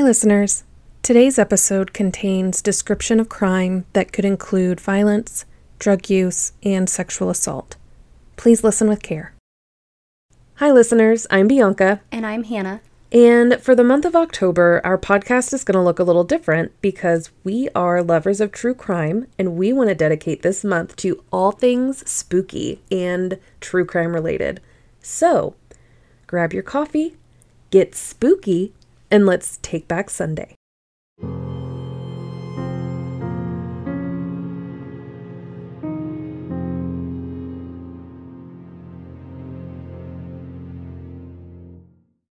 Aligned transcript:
Hi, 0.00 0.04
listeners. 0.04 0.64
Today's 1.02 1.38
episode 1.38 1.92
contains 1.92 2.62
description 2.62 3.20
of 3.20 3.28
crime 3.28 3.84
that 3.92 4.14
could 4.14 4.24
include 4.24 4.80
violence, 4.80 5.44
drug 5.78 6.08
use, 6.08 6.52
and 6.62 6.88
sexual 6.88 7.28
assault. 7.28 7.76
Please 8.38 8.64
listen 8.64 8.88
with 8.88 9.02
care. 9.02 9.34
Hi, 10.54 10.72
listeners. 10.72 11.26
I'm 11.30 11.48
Bianca. 11.48 12.00
And 12.10 12.24
I'm 12.24 12.44
Hannah. 12.44 12.80
And 13.12 13.60
for 13.60 13.74
the 13.74 13.84
month 13.84 14.06
of 14.06 14.16
October, 14.16 14.80
our 14.84 14.96
podcast 14.96 15.52
is 15.52 15.64
going 15.64 15.74
to 15.74 15.82
look 15.82 15.98
a 15.98 16.04
little 16.04 16.24
different 16.24 16.72
because 16.80 17.30
we 17.44 17.68
are 17.74 18.02
lovers 18.02 18.40
of 18.40 18.52
true 18.52 18.74
crime 18.74 19.26
and 19.38 19.58
we 19.58 19.70
want 19.70 19.90
to 19.90 19.94
dedicate 19.94 20.40
this 20.40 20.64
month 20.64 20.96
to 20.96 21.22
all 21.30 21.52
things 21.52 22.08
spooky 22.10 22.80
and 22.90 23.38
true 23.60 23.84
crime 23.84 24.14
related. 24.14 24.62
So 25.02 25.56
grab 26.26 26.54
your 26.54 26.62
coffee, 26.62 27.16
get 27.70 27.94
spooky, 27.94 28.72
and 29.10 29.26
let's 29.26 29.58
take 29.62 29.88
back 29.88 30.10
Sunday. 30.10 30.54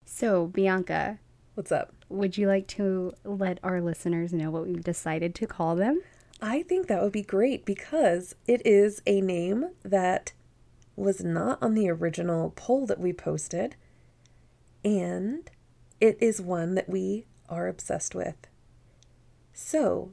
So, 0.05 0.47
Bianca, 0.47 1.19
What's 1.55 1.71
up? 1.71 1.93
would 2.09 2.37
you 2.37 2.47
like 2.47 2.67
to 2.67 3.13
let 3.23 3.59
our 3.63 3.79
listeners 3.79 4.33
know 4.33 4.51
what 4.51 4.67
we've 4.67 4.83
decided 4.83 5.33
to 5.35 5.47
call 5.47 5.75
them? 5.75 6.01
I 6.41 6.63
think 6.63 6.87
that 6.87 7.01
would 7.01 7.13
be 7.13 7.21
great 7.23 7.65
because 7.65 8.35
it 8.45 8.61
is 8.65 9.01
a 9.07 9.21
name 9.21 9.69
that 9.83 10.33
was 10.97 11.23
not 11.23 11.57
on 11.61 11.73
the 11.73 11.89
original 11.89 12.51
poll 12.55 12.85
that 12.87 12.99
we 12.99 13.13
posted. 13.13 13.75
And 14.83 15.49
it 16.01 16.17
is 16.21 16.41
one 16.41 16.75
that 16.75 16.89
we 16.89 17.25
are 17.49 17.67
obsessed 17.67 18.15
with. 18.15 18.35
So, 19.53 20.11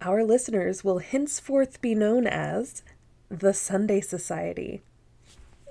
our 0.00 0.24
listeners 0.24 0.82
will 0.82 0.98
henceforth 0.98 1.80
be 1.80 1.94
known 1.94 2.26
as 2.26 2.82
the 3.28 3.52
Sunday 3.52 4.00
Society. 4.00 4.82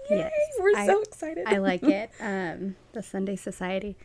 Yes. 0.10 0.32
We're 0.60 0.76
I- 0.78 0.86
so 0.86 1.02
excited. 1.02 1.46
I 1.48 1.58
like 1.58 1.84
it. 1.84 2.12
Um, 2.20 2.76
the 2.94 3.02
Sunday 3.04 3.36
Society. 3.36 3.96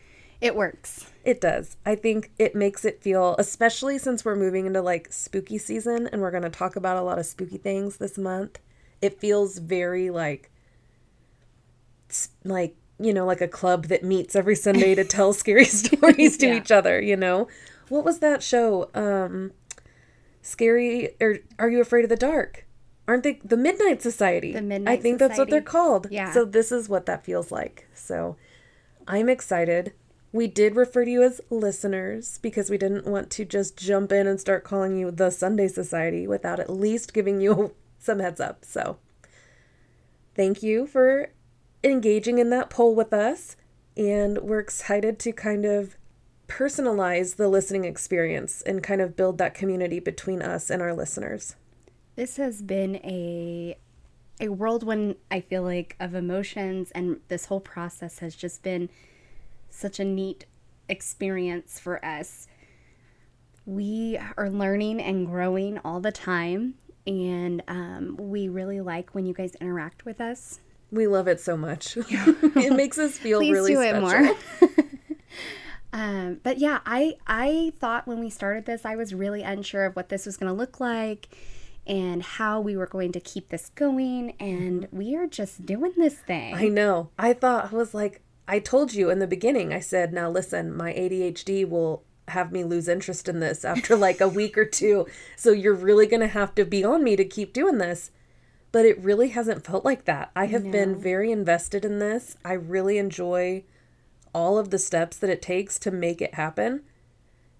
It 0.40 0.54
works. 0.56 1.10
It 1.24 1.40
does. 1.40 1.76
I 1.86 1.94
think 1.94 2.30
it 2.38 2.54
makes 2.54 2.84
it 2.84 3.00
feel, 3.00 3.34
especially 3.38 3.98
since 3.98 4.24
we're 4.24 4.36
moving 4.36 4.66
into 4.66 4.82
like 4.82 5.10
spooky 5.12 5.56
season 5.58 6.08
and 6.12 6.20
we're 6.20 6.30
going 6.32 6.42
to 6.42 6.50
talk 6.50 6.76
about 6.76 6.98
a 6.98 7.02
lot 7.02 7.18
of 7.18 7.24
spooky 7.24 7.56
things 7.56 7.96
this 7.96 8.18
month. 8.18 8.58
It 9.00 9.18
feels 9.20 9.58
very 9.58 10.10
like, 10.10 10.50
like, 12.44 12.76
you 12.98 13.12
know, 13.12 13.26
like 13.26 13.40
a 13.40 13.48
club 13.48 13.86
that 13.86 14.04
meets 14.04 14.36
every 14.36 14.54
Sunday 14.56 14.94
to 14.94 15.04
tell 15.04 15.32
scary 15.42 15.64
stories 15.64 16.36
to 16.38 16.46
Yeah. 16.46 16.56
each 16.56 16.70
other, 16.70 17.00
you 17.00 17.16
know? 17.16 17.48
What 17.88 18.04
was 18.04 18.20
that 18.20 18.42
show? 18.42 18.88
Um, 18.94 19.52
Scary, 20.42 21.10
or 21.20 21.38
Are 21.58 21.68
You 21.70 21.80
Afraid 21.80 22.04
of 22.04 22.10
the 22.10 22.16
Dark? 22.16 22.66
Aren't 23.06 23.22
they 23.22 23.40
the 23.44 23.56
Midnight 23.56 24.00
Society? 24.02 24.52
The 24.52 24.62
Midnight 24.62 24.98
I 24.98 25.02
think 25.02 25.18
that's 25.18 25.38
what 25.38 25.50
they're 25.50 25.60
called. 25.60 26.06
Yeah. 26.10 26.32
So 26.32 26.44
this 26.44 26.72
is 26.72 26.88
what 26.88 27.06
that 27.06 27.24
feels 27.24 27.50
like. 27.52 27.86
So 27.94 28.36
I'm 29.06 29.28
excited. 29.28 29.92
We 30.32 30.46
did 30.46 30.74
refer 30.74 31.04
to 31.04 31.10
you 31.10 31.22
as 31.22 31.40
listeners 31.50 32.38
because 32.42 32.70
we 32.70 32.78
didn't 32.78 33.06
want 33.06 33.30
to 33.32 33.44
just 33.44 33.76
jump 33.76 34.10
in 34.12 34.26
and 34.26 34.40
start 34.40 34.64
calling 34.64 34.96
you 34.98 35.10
the 35.10 35.30
Sunday 35.30 35.68
Society 35.68 36.26
without 36.26 36.58
at 36.60 36.70
least 36.70 37.12
giving 37.12 37.40
you 37.40 37.74
some 37.98 38.18
heads 38.20 38.40
up. 38.40 38.64
So 38.64 38.96
thank 40.34 40.62
you 40.62 40.86
for 40.86 41.28
engaging 41.84 42.38
in 42.38 42.50
that 42.50 42.70
poll 42.70 42.94
with 42.94 43.12
us. 43.12 43.56
And 43.96 44.38
we're 44.38 44.58
excited 44.58 45.20
to 45.20 45.32
kind 45.32 45.64
of 45.64 45.96
personalize 46.48 47.36
the 47.36 47.48
listening 47.48 47.84
experience 47.84 48.62
and 48.62 48.82
kind 48.82 49.00
of 49.00 49.16
build 49.16 49.38
that 49.38 49.54
community 49.54 50.00
between 50.00 50.42
us 50.42 50.70
and 50.70 50.82
our 50.82 50.92
listeners. 50.92 51.54
This 52.16 52.36
has 52.36 52.62
been 52.62 52.96
a 52.96 53.76
a 54.40 54.48
whirlwind, 54.48 55.14
I 55.30 55.40
feel 55.40 55.62
like, 55.62 55.94
of 56.00 56.12
emotions, 56.14 56.90
and 56.90 57.20
this 57.28 57.46
whole 57.46 57.60
process 57.60 58.18
has 58.18 58.34
just 58.34 58.64
been 58.64 58.88
such 59.70 60.00
a 60.00 60.04
neat 60.04 60.46
experience 60.88 61.78
for 61.78 62.04
us. 62.04 62.48
We 63.64 64.18
are 64.36 64.50
learning 64.50 65.00
and 65.00 65.26
growing 65.26 65.78
all 65.78 66.00
the 66.00 66.10
time, 66.10 66.74
and 67.06 67.62
um, 67.68 68.16
we 68.18 68.48
really 68.48 68.80
like 68.80 69.14
when 69.14 69.24
you 69.24 69.34
guys 69.34 69.54
interact 69.60 70.04
with 70.04 70.20
us. 70.20 70.58
We 70.90 71.06
love 71.06 71.28
it 71.28 71.40
so 71.40 71.56
much. 71.56 71.96
it 72.08 72.76
makes 72.76 72.98
us 72.98 73.18
feel 73.18 73.40
Please 73.40 73.52
really 73.52 73.74
do 73.74 73.82
special. 73.82 74.08
it 74.08 74.30
more. 74.60 74.78
um, 75.92 76.40
but 76.42 76.58
yeah, 76.58 76.80
I 76.86 77.14
I 77.26 77.72
thought 77.80 78.06
when 78.06 78.20
we 78.20 78.30
started 78.30 78.66
this, 78.66 78.84
I 78.84 78.96
was 78.96 79.14
really 79.14 79.42
unsure 79.42 79.84
of 79.84 79.96
what 79.96 80.08
this 80.08 80.26
was 80.26 80.36
going 80.36 80.52
to 80.52 80.56
look 80.56 80.80
like 80.80 81.28
and 81.86 82.22
how 82.22 82.60
we 82.60 82.76
were 82.76 82.86
going 82.86 83.12
to 83.12 83.20
keep 83.20 83.50
this 83.50 83.70
going, 83.74 84.34
and 84.40 84.88
we 84.90 85.16
are 85.16 85.26
just 85.26 85.66
doing 85.66 85.92
this 85.96 86.14
thing. 86.14 86.54
I 86.54 86.68
know. 86.68 87.10
I 87.18 87.32
thought 87.32 87.72
I 87.72 87.76
was 87.76 87.92
like 87.92 88.22
I 88.46 88.58
told 88.58 88.94
you 88.94 89.10
in 89.10 89.18
the 89.18 89.26
beginning. 89.26 89.72
I 89.72 89.80
said, 89.80 90.12
"Now 90.12 90.30
listen, 90.30 90.74
my 90.74 90.92
ADHD 90.92 91.68
will 91.68 92.04
have 92.28 92.52
me 92.52 92.64
lose 92.64 92.88
interest 92.88 93.28
in 93.28 93.40
this 93.40 93.64
after 93.64 93.96
like 93.96 94.20
a 94.20 94.28
week 94.28 94.56
or 94.56 94.64
two. 94.64 95.06
So 95.36 95.50
you're 95.50 95.74
really 95.74 96.06
going 96.06 96.20
to 96.20 96.28
have 96.28 96.54
to 96.54 96.64
be 96.64 96.84
on 96.84 97.02
me 97.02 97.16
to 97.16 97.24
keep 97.24 97.52
doing 97.52 97.78
this." 97.78 98.10
But 98.74 98.86
it 98.86 98.98
really 98.98 99.28
hasn't 99.28 99.64
felt 99.64 99.84
like 99.84 100.04
that. 100.06 100.32
I 100.34 100.46
have 100.46 100.68
been 100.68 100.98
very 100.98 101.30
invested 101.30 101.84
in 101.84 102.00
this. 102.00 102.36
I 102.44 102.54
really 102.54 102.98
enjoy 102.98 103.62
all 104.34 104.58
of 104.58 104.70
the 104.70 104.80
steps 104.80 105.16
that 105.18 105.30
it 105.30 105.40
takes 105.40 105.78
to 105.78 105.92
make 105.92 106.20
it 106.20 106.34
happen. 106.34 106.82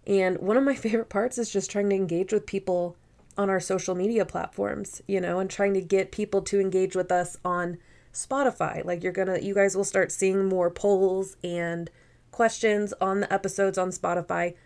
And 0.09 0.39
one 0.39 0.57
of 0.57 0.65
my 0.65 0.75
favorite 0.85 1.11
parts 1.11 1.39
is 1.39 1.53
just 1.53 1.71
trying 1.71 1.89
to 1.91 1.95
engage 1.95 2.33
with 2.33 2.47
people 2.47 2.97
on 3.39 3.49
our 3.49 3.61
social 3.61 3.95
media 3.95 4.27
platforms, 4.27 5.03
you 5.07 5.21
know, 5.21 5.39
and 5.39 5.49
trying 5.49 5.73
to 5.75 5.81
get 5.81 6.11
people 6.11 6.43
to 6.43 6.59
engage 6.59 6.97
with 6.97 7.13
us 7.13 7.37
on 7.45 7.79
Spotify. 8.13 8.85
Like 8.85 9.05
you're 9.05 9.13
going 9.13 9.29
to 9.29 9.41
you 9.41 9.55
guys 9.55 9.77
will 9.77 9.85
start 9.85 10.11
seeing 10.11 10.47
more 10.47 10.69
polls 10.69 11.37
and 11.45 11.93
questions 12.33 12.93
on 13.01 13.21
the 13.21 13.33
episodes 13.33 13.79
on 13.79 13.91
Spotify. 13.91 14.57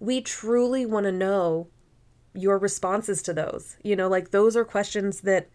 We 0.00 0.20
truly 0.20 0.84
want 0.84 1.04
to 1.04 1.12
know 1.12 1.68
your 2.34 2.58
responses 2.58 3.22
to 3.22 3.32
those. 3.32 3.76
You 3.84 3.94
know, 3.94 4.08
like 4.08 4.32
those 4.32 4.56
are 4.56 4.64
questions 4.64 5.20
that 5.20 5.48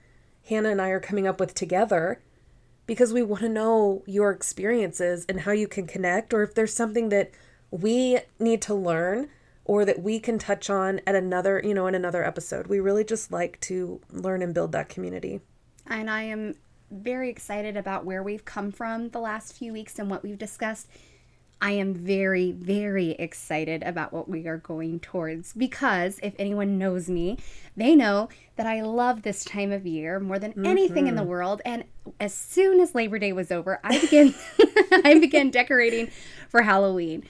Hannah 0.47 0.69
and 0.69 0.81
I 0.81 0.89
are 0.89 0.99
coming 0.99 1.27
up 1.27 1.39
with 1.39 1.53
together 1.53 2.21
because 2.85 3.11
we 3.11 3.21
want 3.21 3.41
to 3.41 3.49
know 3.49 4.03
your 4.05 4.31
experiences 4.31 5.25
and 5.27 5.41
how 5.41 5.51
you 5.51 5.67
can 5.67 5.87
connect 5.87 6.33
or 6.33 6.41
if 6.43 6.55
there's 6.55 6.73
something 6.73 7.09
that 7.09 7.31
we 7.69 8.19
need 8.39 8.61
to 8.63 8.73
learn 8.73 9.29
or 9.65 9.83
that 9.83 10.01
we 10.01 10.19
can 10.19 10.39
touch 10.39 10.69
on 10.69 11.01
at 11.05 11.15
another, 11.15 11.61
you 11.63 11.73
know, 11.73 11.87
in 11.87 11.95
another 11.95 12.23
episode. 12.23 12.67
We 12.67 12.79
really 12.79 13.03
just 13.03 13.31
like 13.31 13.59
to 13.61 13.99
learn 14.09 14.41
and 14.41 14.53
build 14.53 14.71
that 14.71 14.87
community. 14.87 15.41
and 15.85 16.09
I 16.09 16.23
am 16.23 16.55
very 16.89 17.29
excited 17.29 17.75
about 17.75 18.05
where 18.05 18.23
we've 18.23 18.45
come 18.45 18.71
from 18.71 19.09
the 19.09 19.19
last 19.19 19.53
few 19.53 19.73
weeks 19.73 19.99
and 19.99 20.09
what 20.09 20.23
we've 20.23 20.37
discussed. 20.37 20.87
I 21.59 21.71
am 21.71 21.93
very, 21.93 22.51
very 22.51 23.11
excited 23.11 23.81
about 23.81 24.13
what 24.13 24.29
we 24.29 24.47
are 24.47 24.57
going 24.57 24.99
towards 24.99 25.53
because 25.53 26.19
if 26.21 26.35
anyone 26.37 26.77
knows 26.77 27.09
me, 27.09 27.37
they 27.75 27.95
know 27.95 28.29
that 28.57 28.67
I 28.67 28.81
love 28.81 29.23
this 29.23 29.43
time 29.43 29.71
of 29.71 29.85
year 29.85 30.19
more 30.19 30.37
than 30.37 30.65
anything 30.65 31.07
in 31.07 31.15
the 31.15 31.21
mm-hmm. 31.21 31.31
world. 31.31 31.61
And 31.65 31.85
as 32.19 32.33
soon 32.33 32.79
as 32.79 32.93
Labor 32.93 33.17
Day 33.17 33.33
was 33.33 33.51
over, 33.51 33.79
I 33.83 33.99
began 33.99 34.35
I 35.03 35.17
began 35.19 35.49
decorating 35.49 36.11
for 36.49 36.61
Halloween. 36.61 37.23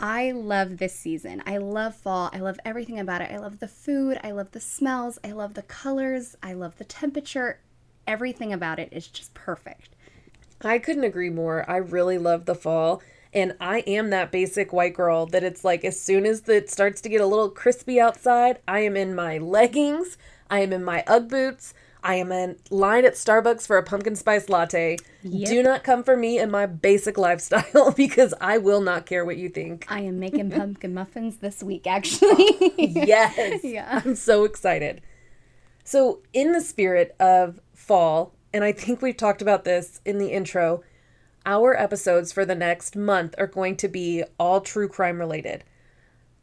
I 0.00 0.32
love 0.32 0.78
this 0.78 0.94
season. 0.94 1.42
I 1.46 1.58
love 1.58 1.94
fall. 1.94 2.30
I 2.32 2.38
love 2.38 2.58
everything 2.64 2.98
about 2.98 3.20
it. 3.20 3.30
I 3.30 3.38
love 3.38 3.58
the 3.58 3.68
food. 3.68 4.18
I 4.22 4.30
love 4.32 4.52
the 4.52 4.60
smells. 4.60 5.18
I 5.24 5.32
love 5.32 5.54
the 5.54 5.62
colors. 5.62 6.36
I 6.42 6.52
love 6.52 6.78
the 6.78 6.84
temperature. 6.84 7.60
Everything 8.06 8.52
about 8.52 8.78
it 8.78 8.88
is 8.92 9.06
just 9.06 9.34
perfect. 9.34 9.90
I 10.62 10.78
couldn't 10.78 11.04
agree 11.04 11.30
more. 11.30 11.68
I 11.68 11.76
really 11.76 12.18
love 12.18 12.44
the 12.44 12.54
fall. 12.54 13.02
And 13.32 13.54
I 13.60 13.80
am 13.80 14.10
that 14.10 14.32
basic 14.32 14.72
white 14.72 14.94
girl 14.94 15.26
that 15.26 15.44
it's 15.44 15.64
like 15.64 15.84
as 15.84 16.00
soon 16.00 16.24
as 16.24 16.48
it 16.48 16.70
starts 16.70 17.00
to 17.02 17.08
get 17.08 17.20
a 17.20 17.26
little 17.26 17.50
crispy 17.50 18.00
outside, 18.00 18.60
I 18.66 18.80
am 18.80 18.96
in 18.96 19.14
my 19.14 19.38
leggings, 19.38 20.16
I 20.50 20.60
am 20.60 20.72
in 20.72 20.82
my 20.82 21.04
Ugg 21.06 21.28
boots, 21.28 21.74
I 22.02 22.14
am 22.14 22.30
in 22.32 22.56
line 22.70 23.04
at 23.04 23.14
Starbucks 23.14 23.66
for 23.66 23.76
a 23.76 23.82
pumpkin 23.82 24.16
spice 24.16 24.48
latte. 24.48 24.96
Do 25.22 25.62
not 25.62 25.84
come 25.84 26.02
for 26.04 26.16
me 26.16 26.38
and 26.38 26.50
my 26.50 26.66
basic 26.66 27.18
lifestyle 27.18 27.92
because 27.96 28.32
I 28.40 28.58
will 28.58 28.80
not 28.80 29.04
care 29.04 29.24
what 29.24 29.36
you 29.36 29.48
think. 29.48 29.86
I 29.90 30.00
am 30.00 30.18
making 30.18 30.50
pumpkin 30.52 30.94
muffins 30.94 31.38
this 31.38 31.62
week, 31.62 31.86
actually. 31.86 32.56
Yes. 32.78 33.60
Yeah. 33.68 34.00
I'm 34.04 34.14
so 34.14 34.44
excited. 34.44 35.02
So, 35.84 36.20
in 36.32 36.52
the 36.52 36.60
spirit 36.60 37.14
of 37.20 37.60
fall, 37.74 38.32
and 38.52 38.64
I 38.64 38.72
think 38.72 39.02
we've 39.02 39.16
talked 39.16 39.42
about 39.42 39.64
this 39.64 40.00
in 40.04 40.18
the 40.18 40.28
intro, 40.28 40.82
our 41.48 41.74
episodes 41.74 42.30
for 42.30 42.44
the 42.44 42.54
next 42.54 42.94
month 42.94 43.34
are 43.38 43.46
going 43.46 43.74
to 43.74 43.88
be 43.88 44.22
all 44.38 44.60
true 44.60 44.86
crime 44.86 45.18
related. 45.18 45.64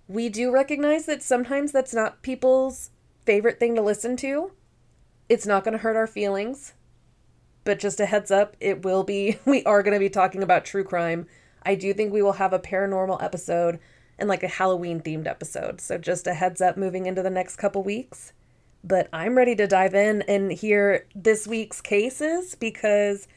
We 0.07 0.29
do 0.29 0.51
recognize 0.51 1.05
that 1.05 1.21
sometimes 1.21 1.71
that's 1.71 1.93
not 1.93 2.23
people's 2.23 2.89
favorite 3.23 3.59
thing 3.59 3.75
to 3.75 3.83
listen 3.83 4.17
to. 4.17 4.51
It's 5.29 5.45
not 5.45 5.63
going 5.63 5.73
to 5.73 5.77
hurt 5.77 5.95
our 5.95 6.07
feelings. 6.07 6.73
But 7.65 7.77
just 7.79 7.99
a 7.99 8.07
heads 8.07 8.31
up, 8.31 8.55
it 8.59 8.83
will 8.83 9.03
be, 9.03 9.37
we 9.45 9.63
are 9.65 9.83
going 9.83 9.93
to 9.93 9.99
be 9.99 10.09
talking 10.09 10.41
about 10.41 10.65
true 10.65 10.83
crime. 10.83 11.27
I 11.61 11.75
do 11.75 11.93
think 11.93 12.11
we 12.11 12.23
will 12.23 12.33
have 12.33 12.53
a 12.53 12.59
paranormal 12.59 13.21
episode 13.21 13.79
and 14.17 14.27
like 14.27 14.41
a 14.41 14.47
Halloween 14.47 15.01
themed 15.01 15.27
episode. 15.27 15.81
So 15.81 15.99
just 15.99 16.25
a 16.25 16.33
heads 16.33 16.61
up 16.61 16.77
moving 16.77 17.05
into 17.05 17.21
the 17.21 17.29
next 17.29 17.57
couple 17.57 17.83
weeks. 17.83 18.33
But 18.83 19.07
I'm 19.13 19.37
ready 19.37 19.55
to 19.55 19.67
dive 19.67 19.93
in 19.93 20.23
and 20.23 20.51
hear 20.51 21.05
this 21.13 21.45
week's 21.45 21.81
cases 21.81 22.55
because 22.55 23.27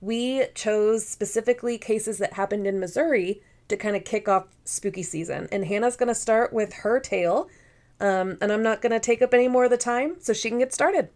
we 0.00 0.46
chose 0.54 1.06
specifically 1.06 1.78
cases 1.78 2.18
that 2.18 2.34
happened 2.34 2.66
in 2.66 2.78
Missouri 2.78 3.42
to 3.68 3.76
kind 3.76 3.96
of 3.96 4.04
kick 4.04 4.28
off 4.28 4.46
spooky 4.64 5.02
season. 5.02 5.48
And 5.50 5.66
Hannah's 5.66 5.96
going 5.96 6.08
to 6.08 6.14
start 6.14 6.52
with 6.52 6.72
her 6.74 7.00
tale. 7.00 7.48
Um, 8.00 8.38
and 8.40 8.52
I'm 8.52 8.62
not 8.62 8.80
going 8.80 8.92
to 8.92 9.00
take 9.00 9.22
up 9.22 9.34
any 9.34 9.48
more 9.48 9.64
of 9.64 9.70
the 9.70 9.76
time 9.76 10.16
so 10.20 10.32
she 10.32 10.48
can 10.48 10.58
get 10.58 10.72
started. 10.72 11.10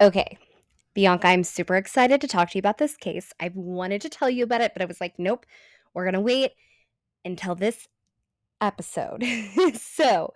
Okay, 0.00 0.38
Bianca, 0.94 1.26
I'm 1.26 1.42
super 1.42 1.74
excited 1.74 2.20
to 2.20 2.28
talk 2.28 2.50
to 2.50 2.58
you 2.58 2.60
about 2.60 2.78
this 2.78 2.96
case. 2.96 3.32
I've 3.40 3.56
wanted 3.56 4.00
to 4.02 4.08
tell 4.08 4.30
you 4.30 4.44
about 4.44 4.60
it, 4.60 4.72
but 4.72 4.80
I 4.80 4.84
was 4.84 5.00
like, 5.00 5.14
nope, 5.18 5.44
we're 5.92 6.04
going 6.04 6.14
to 6.14 6.20
wait 6.20 6.52
until 7.24 7.56
this 7.56 7.88
episode. 8.60 9.24
so, 9.74 10.32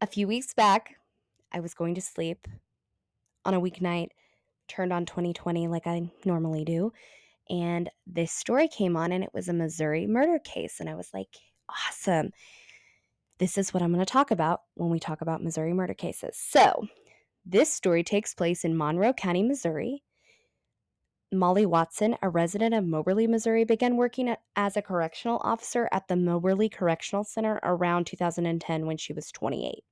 a 0.00 0.06
few 0.06 0.26
weeks 0.26 0.54
back, 0.54 0.96
I 1.52 1.60
was 1.60 1.74
going 1.74 1.94
to 1.94 2.00
sleep 2.00 2.46
on 3.44 3.54
a 3.54 3.60
weeknight, 3.60 4.08
turned 4.68 4.92
on 4.92 5.06
20/20 5.06 5.68
like 5.68 5.86
I 5.86 6.10
normally 6.24 6.64
do, 6.64 6.92
and 7.50 7.90
this 8.06 8.32
story 8.32 8.68
came 8.68 8.96
on, 8.96 9.12
and 9.12 9.24
it 9.24 9.30
was 9.34 9.48
a 9.48 9.52
Missouri 9.52 10.06
murder 10.06 10.38
case. 10.38 10.80
And 10.80 10.88
I 10.88 10.94
was 10.94 11.10
like, 11.12 11.28
awesome. 11.68 12.30
This 13.38 13.58
is 13.58 13.74
what 13.74 13.82
I'm 13.82 13.92
going 13.92 14.04
to 14.04 14.10
talk 14.10 14.30
about 14.30 14.60
when 14.74 14.90
we 14.90 15.00
talk 15.00 15.20
about 15.20 15.42
Missouri 15.42 15.72
murder 15.72 15.94
cases. 15.94 16.36
So, 16.36 16.86
this 17.44 17.70
story 17.70 18.04
takes 18.04 18.32
place 18.32 18.64
in 18.64 18.76
Monroe 18.76 19.12
County, 19.12 19.42
Missouri. 19.42 20.03
Molly 21.34 21.66
Watson, 21.66 22.16
a 22.22 22.28
resident 22.28 22.74
of 22.74 22.84
Moberly, 22.84 23.26
Missouri, 23.26 23.64
began 23.64 23.96
working 23.96 24.34
as 24.56 24.76
a 24.76 24.82
correctional 24.82 25.40
officer 25.42 25.88
at 25.92 26.08
the 26.08 26.16
Moberly 26.16 26.68
Correctional 26.68 27.24
Center 27.24 27.60
around 27.62 28.06
2010 28.06 28.86
when 28.86 28.96
she 28.96 29.12
was 29.12 29.30
28. 29.32 29.84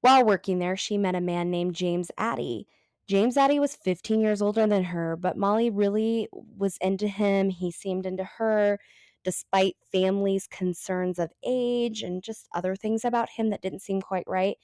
While 0.00 0.24
working 0.24 0.58
there, 0.58 0.76
she 0.76 0.98
met 0.98 1.14
a 1.14 1.20
man 1.20 1.50
named 1.50 1.74
James 1.74 2.10
Addie. 2.16 2.66
James 3.08 3.36
Addie 3.36 3.60
was 3.60 3.76
15 3.76 4.20
years 4.20 4.42
older 4.42 4.66
than 4.66 4.84
her, 4.84 5.16
but 5.16 5.36
Molly 5.36 5.70
really 5.70 6.28
was 6.32 6.76
into 6.80 7.08
him. 7.08 7.50
He 7.50 7.70
seemed 7.70 8.06
into 8.06 8.24
her, 8.24 8.78
despite 9.24 9.76
family's 9.92 10.46
concerns 10.46 11.18
of 11.18 11.32
age 11.44 12.02
and 12.02 12.22
just 12.22 12.48
other 12.54 12.76
things 12.76 13.04
about 13.04 13.30
him 13.30 13.50
that 13.50 13.62
didn't 13.62 13.82
seem 13.82 14.00
quite 14.00 14.26
right. 14.26 14.56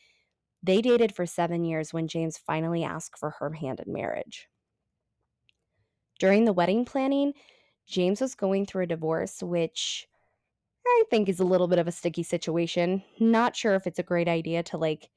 They 0.63 0.81
dated 0.81 1.15
for 1.15 1.27
seven 1.27 1.65
years 1.65 1.93
when 1.93 2.07
James 2.09 2.39
finally 2.39 2.85
asked 2.85 3.19
for 3.19 3.31
her 3.31 3.53
hand 3.53 3.81
in 3.81 3.93
marriage. 3.93 4.49
During 6.19 6.45
the 6.45 6.53
wedding 6.53 6.85
planning, 6.85 7.35
James 7.87 8.21
was 8.21 8.35
going 8.35 8.67
through 8.67 8.85
a 8.85 8.87
divorce, 8.87 9.43
which 9.43 10.07
I 10.87 11.05
think 11.11 11.29
is 11.29 11.41
a 11.41 11.45
little 11.45 11.69
bit 11.69 11.79
of 11.79 11.89
a 11.89 11.93
sticky 11.93 12.23
situation. 12.23 13.03
Not 13.19 13.57
sure 13.57 13.75
if 13.75 13.87
it's 13.87 13.99
a 13.99 14.05
great 14.05 14.29
idea 14.29 14.63
to 14.65 14.77
like 14.77 15.11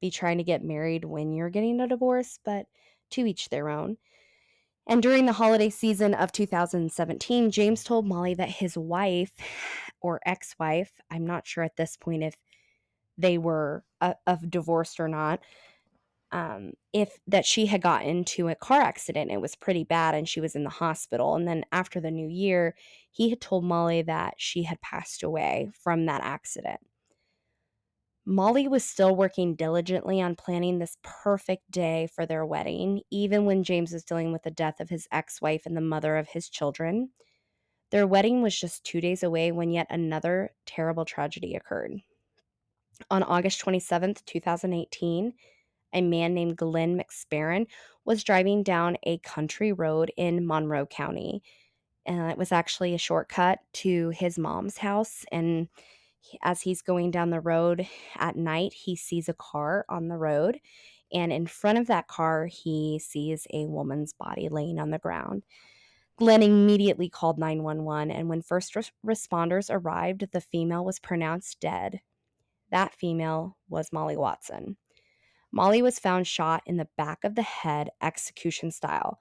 be 0.00 0.10
trying 0.10 0.38
to 0.38 0.44
get 0.44 0.64
married 0.64 1.04
when 1.04 1.32
you're 1.32 1.50
getting 1.50 1.80
a 1.80 1.88
divorce, 1.88 2.38
but 2.44 2.66
to 3.10 3.26
each 3.26 3.48
their 3.48 3.68
own. 3.68 3.96
And 4.86 5.02
during 5.02 5.24
the 5.24 5.32
holiday 5.32 5.70
season 5.70 6.14
of 6.14 6.30
2017, 6.32 7.50
James 7.50 7.84
told 7.84 8.06
Molly 8.06 8.34
that 8.34 8.50
his 8.50 8.76
wife 8.76 9.32
or 10.00 10.20
ex 10.26 10.54
wife, 10.58 11.00
I'm 11.10 11.26
not 11.26 11.46
sure 11.46 11.64
at 11.64 11.76
this 11.76 11.96
point 11.96 12.22
if 12.22 12.36
they 13.16 13.38
were 13.38 13.84
uh, 14.00 14.14
of 14.26 14.50
divorced 14.50 15.00
or 15.00 15.08
not 15.08 15.40
um, 16.34 16.72
if 16.92 17.20
that 17.28 17.46
she 17.46 17.66
had 17.66 17.80
got 17.80 18.04
into 18.04 18.48
a 18.48 18.56
car 18.56 18.82
accident 18.82 19.30
it 19.30 19.40
was 19.40 19.54
pretty 19.54 19.84
bad 19.84 20.16
and 20.16 20.28
she 20.28 20.40
was 20.40 20.56
in 20.56 20.64
the 20.64 20.70
hospital. 20.70 21.36
And 21.36 21.46
then 21.46 21.64
after 21.70 22.00
the 22.00 22.10
new 22.10 22.28
year 22.28 22.74
he 23.12 23.30
had 23.30 23.40
told 23.40 23.64
molly 23.64 24.02
that 24.02 24.34
she 24.36 24.64
had 24.64 24.80
passed 24.80 25.22
away 25.22 25.70
from 25.80 26.06
that 26.06 26.22
accident. 26.24 26.80
Molly 28.26 28.66
was 28.66 28.84
still 28.84 29.14
working 29.14 29.54
diligently 29.54 30.20
on 30.20 30.34
planning 30.34 30.78
this 30.78 30.96
perfect 31.04 31.70
day 31.70 32.08
for 32.12 32.26
their 32.26 32.44
wedding 32.44 33.02
even 33.12 33.44
when 33.44 33.62
james 33.62 33.92
was 33.92 34.02
dealing 34.02 34.32
with 34.32 34.42
the 34.42 34.50
death 34.50 34.80
of 34.80 34.90
his 34.90 35.06
ex-wife 35.12 35.62
and 35.66 35.76
the 35.76 35.80
mother 35.80 36.16
of 36.16 36.28
his 36.28 36.48
children. 36.48 37.10
Their 37.92 38.08
wedding 38.08 38.42
was 38.42 38.58
just 38.58 38.82
two 38.82 39.00
days 39.00 39.22
away 39.22 39.52
when 39.52 39.70
yet 39.70 39.86
another 39.88 40.50
terrible 40.66 41.04
tragedy 41.04 41.54
occurred. 41.54 41.92
On 43.08 43.22
August 43.22 43.64
27th, 43.64 44.24
2018, 44.24 45.32
a 45.94 46.02
man 46.02 46.34
named 46.34 46.56
Glenn 46.56 46.98
McSparron 46.98 47.66
was 48.04 48.24
driving 48.24 48.62
down 48.62 48.98
a 49.04 49.18
country 49.18 49.72
road 49.72 50.12
in 50.16 50.46
Monroe 50.46 50.86
County. 50.86 51.42
And 52.06 52.30
it 52.30 52.36
was 52.36 52.52
actually 52.52 52.94
a 52.94 52.98
shortcut 52.98 53.60
to 53.74 54.10
his 54.10 54.38
mom's 54.38 54.76
house. 54.76 55.24
And 55.32 55.68
as 56.42 56.60
he's 56.60 56.82
going 56.82 57.10
down 57.10 57.30
the 57.30 57.40
road 57.40 57.86
at 58.16 58.36
night, 58.36 58.74
he 58.74 58.96
sees 58.96 59.28
a 59.28 59.34
car 59.34 59.86
on 59.88 60.08
the 60.08 60.18
road. 60.18 60.60
And 61.12 61.32
in 61.32 61.46
front 61.46 61.78
of 61.78 61.86
that 61.86 62.08
car, 62.08 62.46
he 62.46 62.98
sees 62.98 63.46
a 63.52 63.66
woman's 63.66 64.12
body 64.12 64.48
laying 64.50 64.78
on 64.78 64.90
the 64.90 64.98
ground. 64.98 65.44
Glenn 66.16 66.42
immediately 66.42 67.08
called 67.08 67.38
911, 67.38 68.10
and 68.10 68.28
when 68.28 68.40
first 68.42 68.76
res- 68.76 68.92
responders 69.04 69.68
arrived, 69.70 70.30
the 70.32 70.40
female 70.40 70.84
was 70.84 71.00
pronounced 71.00 71.58
dead 71.60 72.00
that 72.74 72.92
female 72.92 73.56
was 73.68 73.92
Molly 73.92 74.16
Watson. 74.16 74.76
Molly 75.54 75.82
was 75.82 76.00
found 76.00 76.26
shot 76.26 76.64
in 76.66 76.78
the 76.78 76.88
back 76.96 77.22
of 77.22 77.36
the 77.36 77.42
head, 77.42 77.90
execution 78.02 78.72
style. 78.72 79.20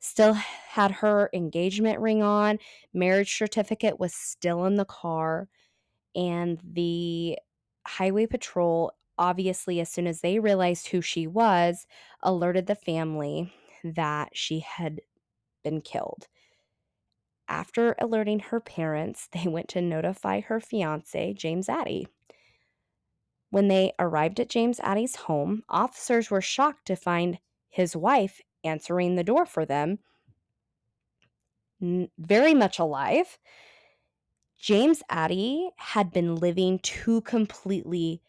Still 0.00 0.32
had 0.34 0.90
her 0.90 1.30
engagement 1.32 2.00
ring 2.00 2.20
on, 2.20 2.58
marriage 2.92 3.38
certificate 3.38 4.00
was 4.00 4.12
still 4.12 4.64
in 4.64 4.74
the 4.74 4.84
car, 4.84 5.48
and 6.16 6.60
the 6.64 7.38
highway 7.86 8.26
patrol, 8.26 8.92
obviously, 9.18 9.78
as 9.78 9.88
soon 9.88 10.08
as 10.08 10.20
they 10.20 10.40
realized 10.40 10.88
who 10.88 11.00
she 11.00 11.28
was, 11.28 11.86
alerted 12.24 12.66
the 12.66 12.74
family 12.74 13.52
that 13.84 14.30
she 14.32 14.58
had 14.58 15.00
been 15.62 15.80
killed. 15.80 16.26
After 17.48 17.94
alerting 18.00 18.40
her 18.40 18.58
parents, 18.58 19.28
they 19.32 19.46
went 19.48 19.68
to 19.68 19.80
notify 19.80 20.40
her 20.40 20.58
fiance, 20.58 21.34
James 21.34 21.68
Addie. 21.68 22.08
When 23.50 23.68
they 23.68 23.92
arrived 23.98 24.40
at 24.40 24.50
James 24.50 24.80
Addie's 24.80 25.16
home, 25.16 25.62
officers 25.68 26.30
were 26.30 26.42
shocked 26.42 26.86
to 26.86 26.96
find 26.96 27.38
his 27.68 27.96
wife 27.96 28.40
answering 28.64 29.14
the 29.14 29.24
door 29.24 29.46
for 29.46 29.64
them, 29.64 29.98
very 31.80 32.54
much 32.54 32.78
alive. 32.78 33.38
James 34.58 35.02
Addie 35.08 35.70
had 35.76 36.12
been 36.12 36.34
living 36.34 36.80
two 36.80 37.20
completely 37.22 38.20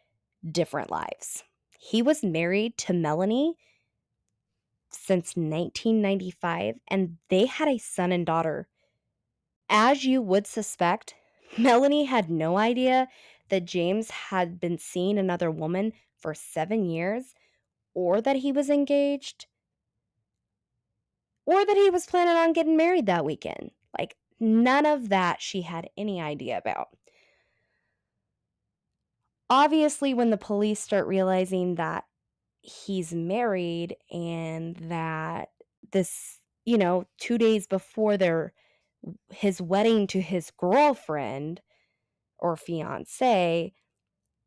different 0.49 0.91
lives. 0.91 1.43
He 1.77 2.01
was 2.01 2.23
married 2.23 2.77
to 2.79 2.93
Melanie 2.93 3.55
since 4.91 5.35
1995, 5.35 6.79
and 6.88 7.17
they 7.29 7.45
had 7.45 7.67
a 7.67 7.77
son 7.77 8.11
and 8.11 8.25
daughter. 8.25 8.67
As 9.69 10.03
you 10.03 10.21
would 10.21 10.45
suspect, 10.45 11.15
Melanie 11.57 12.05
had 12.05 12.29
no 12.29 12.57
idea 12.57 13.07
that 13.49 13.65
James 13.65 14.09
had 14.09 14.59
been 14.59 14.77
seeing 14.77 15.17
another 15.17 15.51
woman 15.51 15.93
for 16.17 16.33
seven 16.33 16.85
years, 16.85 17.33
or 17.93 18.21
that 18.21 18.37
he 18.37 18.51
was 18.51 18.69
engaged, 18.69 19.47
or 21.45 21.65
that 21.65 21.77
he 21.77 21.89
was 21.89 22.05
planning 22.05 22.35
on 22.35 22.53
getting 22.53 22.77
married 22.77 23.05
that 23.07 23.25
weekend. 23.25 23.71
Like, 23.97 24.15
none 24.39 24.85
of 24.85 25.09
that 25.09 25.41
she 25.41 25.61
had 25.61 25.89
any 25.97 26.21
idea 26.21 26.57
about. 26.57 26.89
Obviously, 29.49 30.13
when 30.13 30.29
the 30.29 30.37
police 30.37 30.79
start 30.79 31.07
realizing 31.07 31.75
that 31.75 32.05
he's 32.61 33.13
married 33.13 33.95
and 34.11 34.75
that 34.75 35.49
this, 35.91 36.39
you 36.65 36.77
know, 36.77 37.05
two 37.17 37.37
days 37.37 37.65
before 37.65 38.15
their 38.15 38.53
his 39.29 39.61
wedding 39.61 40.05
to 40.07 40.21
his 40.21 40.51
girlfriend, 40.51 41.61
or 42.41 42.55
fiance, 42.55 43.74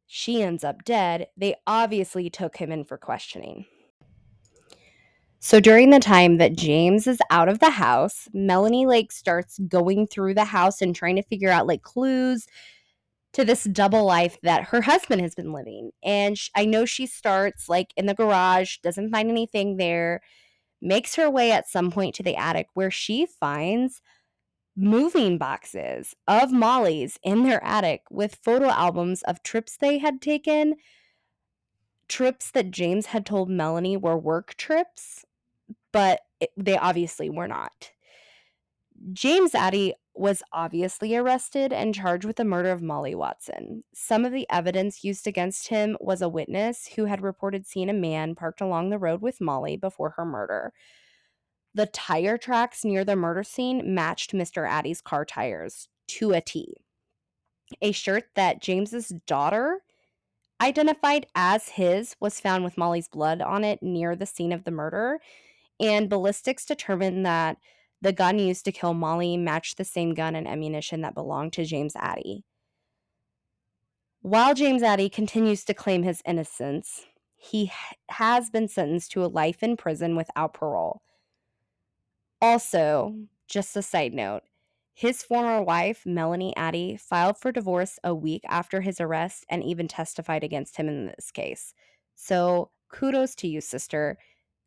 she 0.06 0.42
ends 0.42 0.64
up 0.64 0.84
dead, 0.84 1.28
they 1.36 1.54
obviously 1.66 2.28
took 2.28 2.56
him 2.56 2.70
in 2.70 2.84
for 2.84 2.98
questioning. 2.98 3.66
So 5.44 5.58
during 5.58 5.90
the 5.90 5.98
time 5.98 6.38
that 6.38 6.54
James 6.54 7.06
is 7.06 7.18
out 7.30 7.48
of 7.48 7.58
the 7.58 7.70
house, 7.70 8.28
Melanie 8.32 8.86
Lake 8.86 9.10
starts 9.10 9.58
going 9.68 10.06
through 10.06 10.34
the 10.34 10.44
house 10.44 10.80
and 10.80 10.94
trying 10.94 11.16
to 11.16 11.22
figure 11.22 11.50
out 11.50 11.66
like 11.66 11.82
clues 11.82 12.46
to 13.32 13.44
this 13.44 13.64
double 13.64 14.04
life 14.04 14.38
that 14.42 14.64
her 14.64 14.82
husband 14.82 15.20
has 15.20 15.34
been 15.34 15.52
living. 15.52 15.90
And 16.04 16.38
sh- 16.38 16.50
I 16.54 16.64
know 16.64 16.84
she 16.84 17.06
starts 17.06 17.68
like 17.68 17.92
in 17.96 18.06
the 18.06 18.14
garage, 18.14 18.76
doesn't 18.84 19.10
find 19.10 19.30
anything 19.30 19.78
there, 19.78 20.20
makes 20.80 21.16
her 21.16 21.30
way 21.30 21.50
at 21.50 21.68
some 21.68 21.90
point 21.90 22.14
to 22.16 22.22
the 22.22 22.36
attic 22.36 22.68
where 22.74 22.90
she 22.90 23.26
finds 23.26 24.00
moving 24.76 25.38
boxes 25.38 26.14
of 26.26 26.52
Molly's 26.52 27.18
in 27.22 27.42
their 27.44 27.62
attic 27.64 28.02
with 28.10 28.38
photo 28.42 28.68
albums 28.70 29.22
of 29.22 29.42
trips 29.42 29.76
they 29.76 29.98
had 29.98 30.20
taken. 30.22 30.76
trips 32.08 32.50
that 32.50 32.70
James 32.70 33.06
had 33.06 33.24
told 33.24 33.48
Melanie 33.48 33.96
were 33.96 34.18
work 34.18 34.54
trips, 34.56 35.24
but 35.92 36.20
it, 36.40 36.50
they 36.56 36.76
obviously 36.76 37.30
were 37.30 37.48
not. 37.48 37.92
James 39.12 39.54
Addie 39.54 39.94
was 40.14 40.42
obviously 40.52 41.16
arrested 41.16 41.72
and 41.72 41.94
charged 41.94 42.24
with 42.24 42.36
the 42.36 42.44
murder 42.44 42.70
of 42.70 42.82
Molly 42.82 43.14
Watson. 43.14 43.82
Some 43.94 44.24
of 44.24 44.32
the 44.32 44.46
evidence 44.50 45.02
used 45.04 45.26
against 45.26 45.68
him 45.68 45.96
was 46.00 46.22
a 46.22 46.28
witness 46.28 46.88
who 46.96 47.06
had 47.06 47.22
reported 47.22 47.66
seeing 47.66 47.88
a 47.88 47.94
man 47.94 48.34
parked 48.34 48.60
along 48.60 48.90
the 48.90 48.98
road 48.98 49.22
with 49.22 49.40
Molly 49.40 49.76
before 49.76 50.10
her 50.10 50.24
murder. 50.24 50.72
The 51.74 51.86
tire 51.86 52.36
tracks 52.36 52.84
near 52.84 53.04
the 53.04 53.16
murder 53.16 53.42
scene 53.42 53.94
matched 53.94 54.32
Mr. 54.32 54.68
Addie's 54.68 55.00
car 55.00 55.24
tires 55.24 55.88
to 56.08 56.32
a 56.32 56.40
T. 56.40 56.74
A 57.80 57.92
shirt 57.92 58.24
that 58.34 58.60
James's 58.60 59.08
daughter 59.26 59.80
identified 60.60 61.26
as 61.34 61.70
his 61.70 62.14
was 62.20 62.40
found 62.40 62.62
with 62.62 62.76
Molly's 62.76 63.08
blood 63.08 63.40
on 63.40 63.64
it 63.64 63.82
near 63.82 64.14
the 64.14 64.26
scene 64.26 64.52
of 64.52 64.64
the 64.64 64.70
murder, 64.70 65.20
and 65.80 66.10
ballistics 66.10 66.66
determined 66.66 67.24
that 67.24 67.56
the 68.02 68.12
gun 68.12 68.38
used 68.38 68.64
to 68.66 68.72
kill 68.72 68.94
Molly 68.94 69.36
matched 69.36 69.78
the 69.78 69.84
same 69.84 70.12
gun 70.12 70.36
and 70.36 70.46
ammunition 70.46 71.00
that 71.00 71.14
belonged 71.14 71.52
to 71.54 71.64
James 71.64 71.96
Addie. 71.96 72.44
While 74.20 74.54
James 74.54 74.82
Addie 74.82 75.08
continues 75.08 75.64
to 75.64 75.74
claim 75.74 76.02
his 76.02 76.22
innocence, 76.26 77.06
he 77.36 77.72
has 78.08 78.50
been 78.50 78.68
sentenced 78.68 79.10
to 79.12 79.24
a 79.24 79.26
life 79.26 79.62
in 79.62 79.76
prison 79.76 80.14
without 80.14 80.54
parole. 80.54 81.02
Also, 82.42 83.14
just 83.46 83.76
a 83.76 83.82
side 83.82 84.12
note, 84.12 84.42
his 84.94 85.22
former 85.22 85.62
wife, 85.62 86.02
Melanie 86.04 86.56
Addie, 86.56 86.96
filed 86.96 87.38
for 87.38 87.52
divorce 87.52 88.00
a 88.02 88.14
week 88.14 88.42
after 88.48 88.80
his 88.80 89.00
arrest 89.00 89.46
and 89.48 89.62
even 89.62 89.86
testified 89.86 90.42
against 90.42 90.76
him 90.76 90.88
in 90.88 91.06
this 91.06 91.30
case. 91.30 91.72
So, 92.16 92.70
kudos 92.90 93.36
to 93.36 93.48
you, 93.48 93.60
sister. 93.60 94.18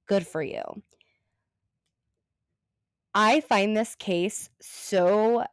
Good 0.08 0.26
for 0.26 0.42
you. 0.42 0.64
I 3.14 3.42
find 3.42 3.76
this 3.76 3.96
case 3.96 4.50
so 4.62 5.44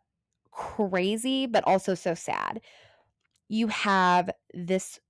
crazy, 0.53 1.47
but 1.47 1.65
also 1.67 1.95
so 1.95 2.15
sad. 2.15 2.61
You 3.49 3.67
have 3.67 4.31
this 4.55 5.01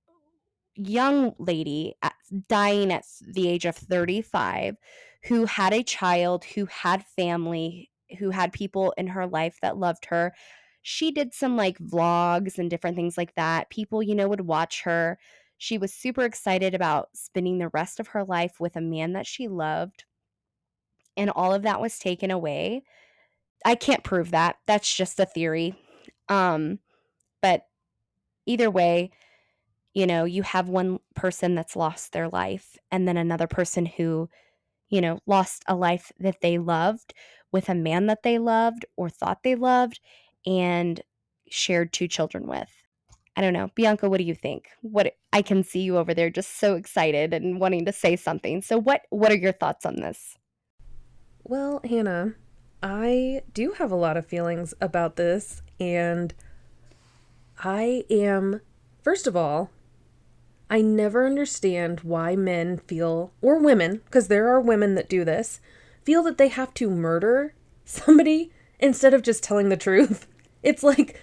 young 0.75 1.35
lady 1.37 1.93
at, 2.01 2.13
dying 2.47 2.91
at 2.91 3.05
the 3.21 3.47
age 3.47 3.65
of 3.65 3.75
35 3.75 4.77
who 5.25 5.45
had 5.45 5.73
a 5.73 5.83
child, 5.83 6.43
who 6.43 6.65
had 6.65 7.05
family, 7.05 7.89
who 8.19 8.29
had 8.29 8.53
people 8.53 8.93
in 8.97 9.07
her 9.07 9.25
life 9.25 9.57
that 9.61 9.77
loved 9.77 10.05
her. 10.05 10.33
She 10.81 11.11
did 11.11 11.33
some 11.33 11.55
like 11.55 11.77
vlogs 11.79 12.57
and 12.57 12.69
different 12.69 12.95
things 12.95 13.17
like 13.17 13.33
that. 13.35 13.69
People, 13.69 14.03
you 14.03 14.15
know, 14.15 14.27
would 14.27 14.41
watch 14.41 14.81
her. 14.83 15.17
She 15.57 15.77
was 15.77 15.93
super 15.93 16.23
excited 16.23 16.75
about 16.75 17.09
spending 17.13 17.57
the 17.57 17.69
rest 17.69 17.99
of 17.99 18.07
her 18.09 18.25
life 18.25 18.59
with 18.59 18.75
a 18.75 18.81
man 18.81 19.13
that 19.13 19.25
she 19.25 19.47
loved. 19.47 20.03
And 21.15 21.29
all 21.29 21.53
of 21.53 21.61
that 21.63 21.79
was 21.79 21.99
taken 21.99 22.31
away. 22.31 22.83
I 23.65 23.75
can't 23.75 24.03
prove 24.03 24.31
that. 24.31 24.57
That's 24.67 24.93
just 24.93 25.19
a 25.19 25.25
theory. 25.25 25.75
Um 26.27 26.79
but 27.41 27.67
either 28.45 28.69
way, 28.71 29.11
you 29.93 30.07
know, 30.07 30.25
you 30.25 30.43
have 30.43 30.69
one 30.69 30.99
person 31.15 31.55
that's 31.55 31.75
lost 31.75 32.11
their 32.11 32.29
life 32.29 32.77
and 32.91 33.07
then 33.07 33.17
another 33.17 33.47
person 33.47 33.85
who 33.85 34.29
you 34.93 35.01
know, 35.01 35.17
lost 35.25 35.63
a 35.67 35.73
life 35.73 36.11
that 36.19 36.41
they 36.41 36.59
loved 36.59 37.15
with 37.51 37.67
a 37.67 37.73
man 37.73 38.05
that 38.05 38.21
they 38.21 38.37
loved 38.37 38.85
or 38.95 39.09
thought 39.09 39.41
they 39.41 39.55
loved 39.55 39.99
and 40.45 41.01
shared 41.49 41.91
two 41.91 42.07
children 42.07 42.45
with. 42.45 42.69
I 43.35 43.41
don't 43.41 43.53
know. 43.53 43.71
Bianca, 43.73 44.07
what 44.07 44.19
do 44.19 44.23
you 44.23 44.35
think? 44.35 44.69
What 44.81 45.15
I 45.33 45.41
can 45.41 45.63
see 45.63 45.81
you 45.81 45.97
over 45.97 46.13
there 46.13 46.29
just 46.29 46.59
so 46.59 46.75
excited 46.75 47.33
and 47.33 47.59
wanting 47.59 47.85
to 47.85 47.91
say 47.91 48.15
something. 48.15 48.61
So 48.61 48.77
what 48.77 49.01
what 49.09 49.31
are 49.31 49.35
your 49.37 49.51
thoughts 49.51 49.83
on 49.83 49.95
this? 49.95 50.37
Well, 51.43 51.81
Hannah, 51.83 52.35
I 52.83 53.41
do 53.51 53.71
have 53.79 53.91
a 53.91 53.95
lot 53.95 54.15
of 54.15 54.27
feelings 54.27 54.75
about 54.79 55.15
this 55.15 55.63
and 55.79 56.35
I 57.57 58.03
am 58.11 58.61
first 59.01 59.25
of 59.25 59.35
all 59.35 59.71
I 60.73 60.81
never 60.81 61.27
understand 61.27 61.99
why 61.99 62.35
men 62.35 62.79
feel, 62.79 63.31
or 63.43 63.59
women, 63.59 64.01
because 64.05 64.27
there 64.27 64.47
are 64.49 64.59
women 64.59 64.95
that 64.95 65.07
do 65.07 65.23
this, 65.23 65.61
feel 66.01 66.23
that 66.23 66.39
they 66.39 66.47
have 66.47 66.73
to 66.73 66.89
murder 66.89 67.53
somebody 67.85 68.51
instead 68.79 69.13
of 69.13 69.21
just 69.21 69.43
telling 69.43 69.69
the 69.69 69.77
truth. 69.77 70.25
It's 70.63 70.81
like, 70.81 71.21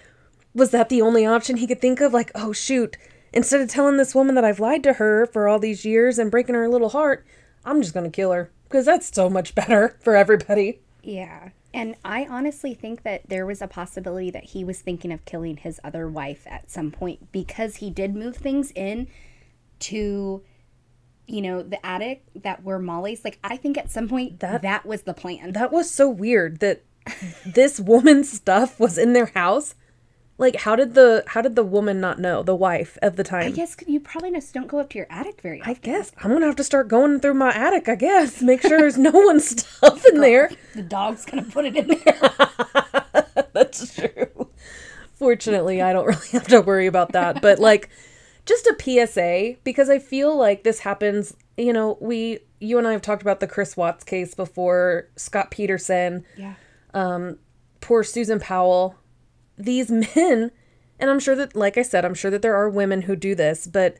was 0.53 0.71
that 0.71 0.87
the 0.87 1.01
only 1.01 1.25
option 1.25 1.57
he 1.57 1.67
could 1.67 1.81
think 1.81 1.99
of? 1.99 2.13
Like, 2.13 2.31
oh 2.33 2.53
shoot, 2.53 2.95
instead 3.33 3.59
of 3.59 3.67
telling 3.67 3.97
this 3.97 4.15
woman 4.15 4.35
that 4.35 4.45
I've 4.45 4.61
lied 4.61 4.83
to 4.83 4.93
her 4.93 5.25
for 5.25 5.49
all 5.49 5.59
these 5.59 5.83
years 5.83 6.17
and 6.17 6.31
breaking 6.31 6.55
her 6.55 6.69
little 6.69 6.87
heart, 6.87 7.25
I'm 7.65 7.81
just 7.81 7.93
to 7.93 8.09
kill 8.09 8.31
her 8.31 8.51
because 8.69 8.85
that's 8.85 9.13
so 9.13 9.29
much 9.29 9.53
better 9.55 9.97
for 9.99 10.15
everybody. 10.15 10.79
Yeah. 11.03 11.49
And 11.73 11.95
I 12.05 12.25
honestly 12.29 12.73
think 12.73 13.03
that 13.03 13.23
there 13.27 13.45
was 13.45 13.61
a 13.61 13.67
possibility 13.67 14.31
that 14.31 14.45
he 14.45 14.63
was 14.63 14.79
thinking 14.79 15.11
of 15.11 15.25
killing 15.25 15.57
his 15.57 15.81
other 15.83 16.07
wife 16.07 16.47
at 16.47 16.71
some 16.71 16.89
point 16.89 17.33
because 17.33 17.77
he 17.77 17.89
did 17.89 18.15
move 18.15 18.37
things 18.37 18.71
in 18.75 19.09
to 19.81 20.43
you 21.27 21.41
know 21.41 21.61
the 21.63 21.83
attic 21.85 22.23
that 22.35 22.63
were 22.63 22.79
molly's 22.79 23.23
like 23.23 23.39
i 23.43 23.55
think 23.55 23.77
at 23.77 23.89
some 23.89 24.07
point 24.09 24.39
that 24.39 24.61
that 24.63 24.85
was 24.85 25.03
the 25.03 25.13
plan. 25.13 25.53
That 25.53 25.71
was 25.71 25.89
so 25.89 26.09
weird 26.09 26.59
that 26.59 26.83
this 27.45 27.79
woman's 27.79 28.31
stuff 28.31 28.79
was 28.79 28.97
in 28.97 29.13
their 29.13 29.27
house. 29.27 29.75
Like 30.37 30.55
how 30.55 30.75
did 30.75 30.93
the 30.95 31.23
how 31.27 31.41
did 31.41 31.55
the 31.55 31.63
woman 31.63 31.99
not 32.01 32.19
know 32.19 32.41
the 32.41 32.55
wife 32.55 32.97
at 33.01 33.15
the 33.15 33.23
time? 33.23 33.45
i 33.45 33.51
guess 33.51 33.75
you 33.85 33.99
probably 33.99 34.31
just 34.31 34.53
don't 34.53 34.67
go 34.67 34.79
up 34.79 34.89
to 34.91 34.97
your 34.97 35.07
attic 35.09 35.39
very 35.41 35.61
often. 35.61 35.71
i 35.71 35.73
guess. 35.75 36.11
I'm 36.17 36.31
gonna 36.31 36.47
have 36.47 36.55
to 36.55 36.63
start 36.63 36.87
going 36.87 37.19
through 37.19 37.35
my 37.35 37.53
attic 37.53 37.87
i 37.87 37.95
guess. 37.95 38.41
Make 38.41 38.61
sure 38.61 38.79
there's 38.79 38.97
no 38.97 39.11
one's 39.11 39.47
stuff 39.61 40.03
in 40.05 40.19
there. 40.19 40.49
the 40.73 40.81
dog's 40.81 41.25
gonna 41.25 41.43
put 41.43 41.65
it 41.65 41.75
in 41.77 41.87
there. 42.03 43.45
That's 43.53 43.95
true. 43.95 44.49
Fortunately 45.13 45.81
i 45.81 45.93
don't 45.93 46.07
really 46.07 46.29
have 46.31 46.47
to 46.47 46.61
worry 46.61 46.87
about 46.87 47.11
that. 47.11 47.41
But 47.41 47.59
like 47.59 47.89
just 48.45 48.67
a 48.67 48.75
PSA 48.79 49.55
because 49.63 49.89
I 49.89 49.99
feel 49.99 50.35
like 50.35 50.63
this 50.63 50.79
happens. 50.79 51.35
You 51.57 51.73
know, 51.73 51.97
we, 51.99 52.39
you 52.59 52.77
and 52.77 52.87
I 52.87 52.91
have 52.91 53.01
talked 53.01 53.21
about 53.21 53.39
the 53.39 53.47
Chris 53.47 53.77
Watts 53.77 54.03
case 54.03 54.33
before, 54.33 55.07
Scott 55.15 55.51
Peterson, 55.51 56.25
yeah, 56.37 56.55
um, 56.93 57.37
poor 57.81 58.03
Susan 58.03 58.39
Powell. 58.39 58.95
These 59.57 59.91
men, 60.15 60.51
and 60.99 61.09
I'm 61.09 61.19
sure 61.19 61.35
that, 61.35 61.55
like 61.55 61.77
I 61.77 61.83
said, 61.83 62.05
I'm 62.05 62.15
sure 62.15 62.31
that 62.31 62.41
there 62.41 62.55
are 62.55 62.69
women 62.69 63.03
who 63.03 63.15
do 63.15 63.35
this, 63.35 63.67
but 63.67 63.97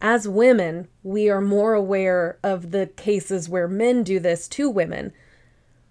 as 0.00 0.26
women, 0.26 0.88
we 1.02 1.28
are 1.28 1.42
more 1.42 1.74
aware 1.74 2.38
of 2.42 2.70
the 2.70 2.86
cases 2.86 3.48
where 3.48 3.68
men 3.68 4.02
do 4.02 4.18
this 4.18 4.48
to 4.48 4.70
women, 4.70 5.12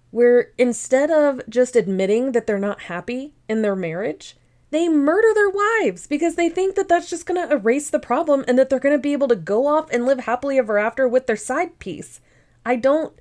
where 0.10 0.52
instead 0.58 1.12
of 1.12 1.42
just 1.48 1.76
admitting 1.76 2.32
that 2.32 2.48
they're 2.48 2.58
not 2.58 2.84
happy 2.84 3.36
in 3.48 3.62
their 3.62 3.76
marriage, 3.76 4.36
they 4.72 4.88
murder 4.88 5.34
their 5.34 5.50
wives 5.50 6.06
because 6.08 6.36
they 6.36 6.50
think 6.50 6.76
that 6.76 6.88
that's 6.88 7.10
just 7.10 7.26
going 7.26 7.48
to 7.48 7.54
erase 7.54 7.90
the 7.90 8.00
problem 8.00 8.46
and 8.48 8.58
that 8.58 8.70
they're 8.70 8.80
going 8.80 8.96
to 8.96 9.02
be 9.02 9.14
able 9.14 9.28
to 9.28 9.36
go 9.36 9.66
off 9.66 9.90
and 9.92 10.06
live 10.06 10.22
happily 10.22 10.58
ever 10.58 10.78
after 10.78 11.08
with 11.08 11.28
their 11.28 11.36
side 11.36 11.80
piece. 11.80 12.22
I 12.66 12.76
don't 12.76 13.14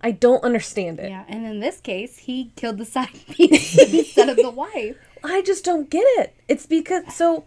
I 0.00 0.12
don't 0.12 0.44
understand 0.44 1.00
it. 1.00 1.10
Yeah, 1.10 1.24
and 1.28 1.44
in 1.44 1.58
this 1.58 1.80
case, 1.80 2.18
he 2.18 2.52
killed 2.54 2.78
the 2.78 2.84
side 2.84 3.20
piece 3.30 3.76
instead 3.92 4.28
of 4.28 4.36
the 4.36 4.50
wife. 4.50 4.96
I 5.24 5.42
just 5.42 5.64
don't 5.64 5.90
get 5.90 6.04
it. 6.18 6.34
It's 6.48 6.66
because 6.66 7.14
so 7.14 7.44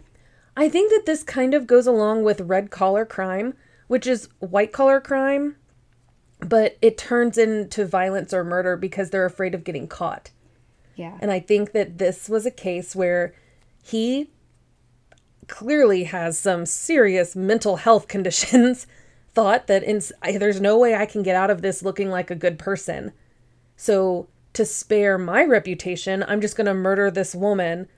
I 0.56 0.68
think 0.68 0.90
that 0.90 1.06
this 1.06 1.22
kind 1.22 1.54
of 1.54 1.66
goes 1.66 1.86
along 1.86 2.24
with 2.24 2.40
red 2.42 2.70
collar 2.70 3.04
crime, 3.06 3.54
which 3.88 4.06
is 4.06 4.28
white 4.38 4.72
collar 4.72 5.00
crime, 5.00 5.56
but 6.40 6.76
it 6.82 6.98
turns 6.98 7.38
into 7.38 7.86
violence 7.86 8.34
or 8.34 8.44
murder 8.44 8.76
because 8.76 9.10
they're 9.10 9.24
afraid 9.24 9.54
of 9.54 9.64
getting 9.64 9.88
caught. 9.88 10.30
Yeah. 10.96 11.16
And 11.20 11.30
I 11.30 11.40
think 11.40 11.72
that 11.72 11.98
this 11.98 12.28
was 12.28 12.46
a 12.46 12.50
case 12.50 12.94
where 12.94 13.34
he 13.82 14.30
clearly 15.48 16.04
has 16.04 16.38
some 16.38 16.66
serious 16.66 17.36
mental 17.36 17.76
health 17.76 18.08
conditions, 18.14 18.86
thought 19.34 19.66
that 19.66 19.82
in, 19.82 20.00
there's 20.38 20.60
no 20.60 20.78
way 20.78 20.94
I 20.94 21.06
can 21.06 21.22
get 21.22 21.36
out 21.36 21.50
of 21.50 21.62
this 21.62 21.82
looking 21.82 22.10
like 22.10 22.30
a 22.30 22.34
good 22.34 22.58
person. 22.58 23.12
So, 23.76 24.28
to 24.52 24.66
spare 24.66 25.16
my 25.16 25.44
reputation, 25.44 26.22
I'm 26.28 26.40
just 26.42 26.56
going 26.56 26.66
to 26.66 26.74
murder 26.74 27.10
this 27.10 27.34
woman 27.34 27.88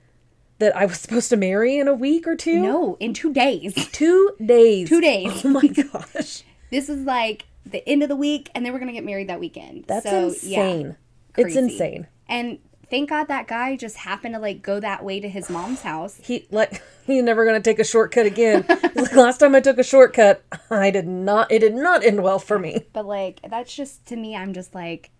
that 0.59 0.75
I 0.75 0.85
was 0.85 0.99
supposed 1.01 1.29
to 1.29 1.37
marry 1.37 1.77
in 1.77 1.87
a 1.87 1.93
week 1.93 2.27
or 2.27 2.35
two. 2.35 2.61
No, 2.61 2.97
in 2.99 3.13
two 3.13 3.33
days. 3.33 3.73
Two 3.91 4.35
days. 4.43 4.89
Two 4.89 5.01
days. 5.01 5.45
Oh 5.45 5.49
my 5.49 5.67
gosh. 5.67 6.43
this 6.71 6.89
is 6.89 7.05
like 7.05 7.45
the 7.65 7.87
end 7.87 8.03
of 8.03 8.09
the 8.09 8.15
week, 8.15 8.49
and 8.55 8.65
then 8.65 8.73
we're 8.73 8.79
going 8.79 8.87
to 8.87 8.93
get 8.93 9.05
married 9.05 9.29
that 9.29 9.39
weekend. 9.39 9.85
That's 9.87 10.09
so, 10.09 10.27
insane. 10.27 10.97
Yeah, 11.37 11.45
it's 11.45 11.55
insane. 11.55 12.07
And 12.27 12.59
thank 12.95 13.09
God 13.09 13.27
that 13.27 13.45
guy 13.47 13.75
just 13.75 13.97
happened 13.97 14.35
to 14.35 14.39
like 14.39 14.61
go 14.61 14.79
that 14.79 15.03
way 15.03 15.19
to 15.19 15.27
his 15.27 15.49
mom's 15.49 15.81
house. 15.81 16.17
He 16.23 16.47
like 16.49 16.81
he's 17.05 17.23
never 17.23 17.45
gonna 17.45 17.59
take 17.59 17.79
a 17.79 17.83
shortcut 17.83 18.25
again. 18.25 18.65
like, 18.69 19.13
last 19.13 19.39
time 19.39 19.53
I 19.53 19.59
took 19.59 19.77
a 19.77 19.83
shortcut, 19.83 20.43
I 20.69 20.91
did 20.91 21.07
not. 21.07 21.51
It 21.51 21.59
did 21.59 21.75
not 21.75 22.05
end 22.05 22.23
well 22.23 22.39
for 22.39 22.57
me. 22.57 22.85
But 22.93 23.05
like 23.05 23.41
that's 23.49 23.75
just 23.75 24.05
to 24.07 24.15
me, 24.15 24.35
I'm 24.35 24.53
just 24.53 24.73
like, 24.73 25.11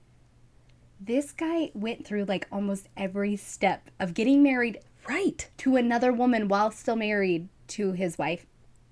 this 0.99 1.31
guy 1.31 1.71
went 1.73 2.05
through 2.05 2.25
like 2.25 2.47
almost 2.51 2.87
every 2.95 3.35
step 3.35 3.89
of 3.99 4.13
getting 4.13 4.41
married, 4.41 4.79
right, 5.09 5.49
to 5.57 5.75
another 5.75 6.13
woman 6.13 6.47
while 6.47 6.71
still 6.71 6.95
married 6.95 7.49
to 7.69 7.91
his 7.91 8.17
wife. 8.17 8.45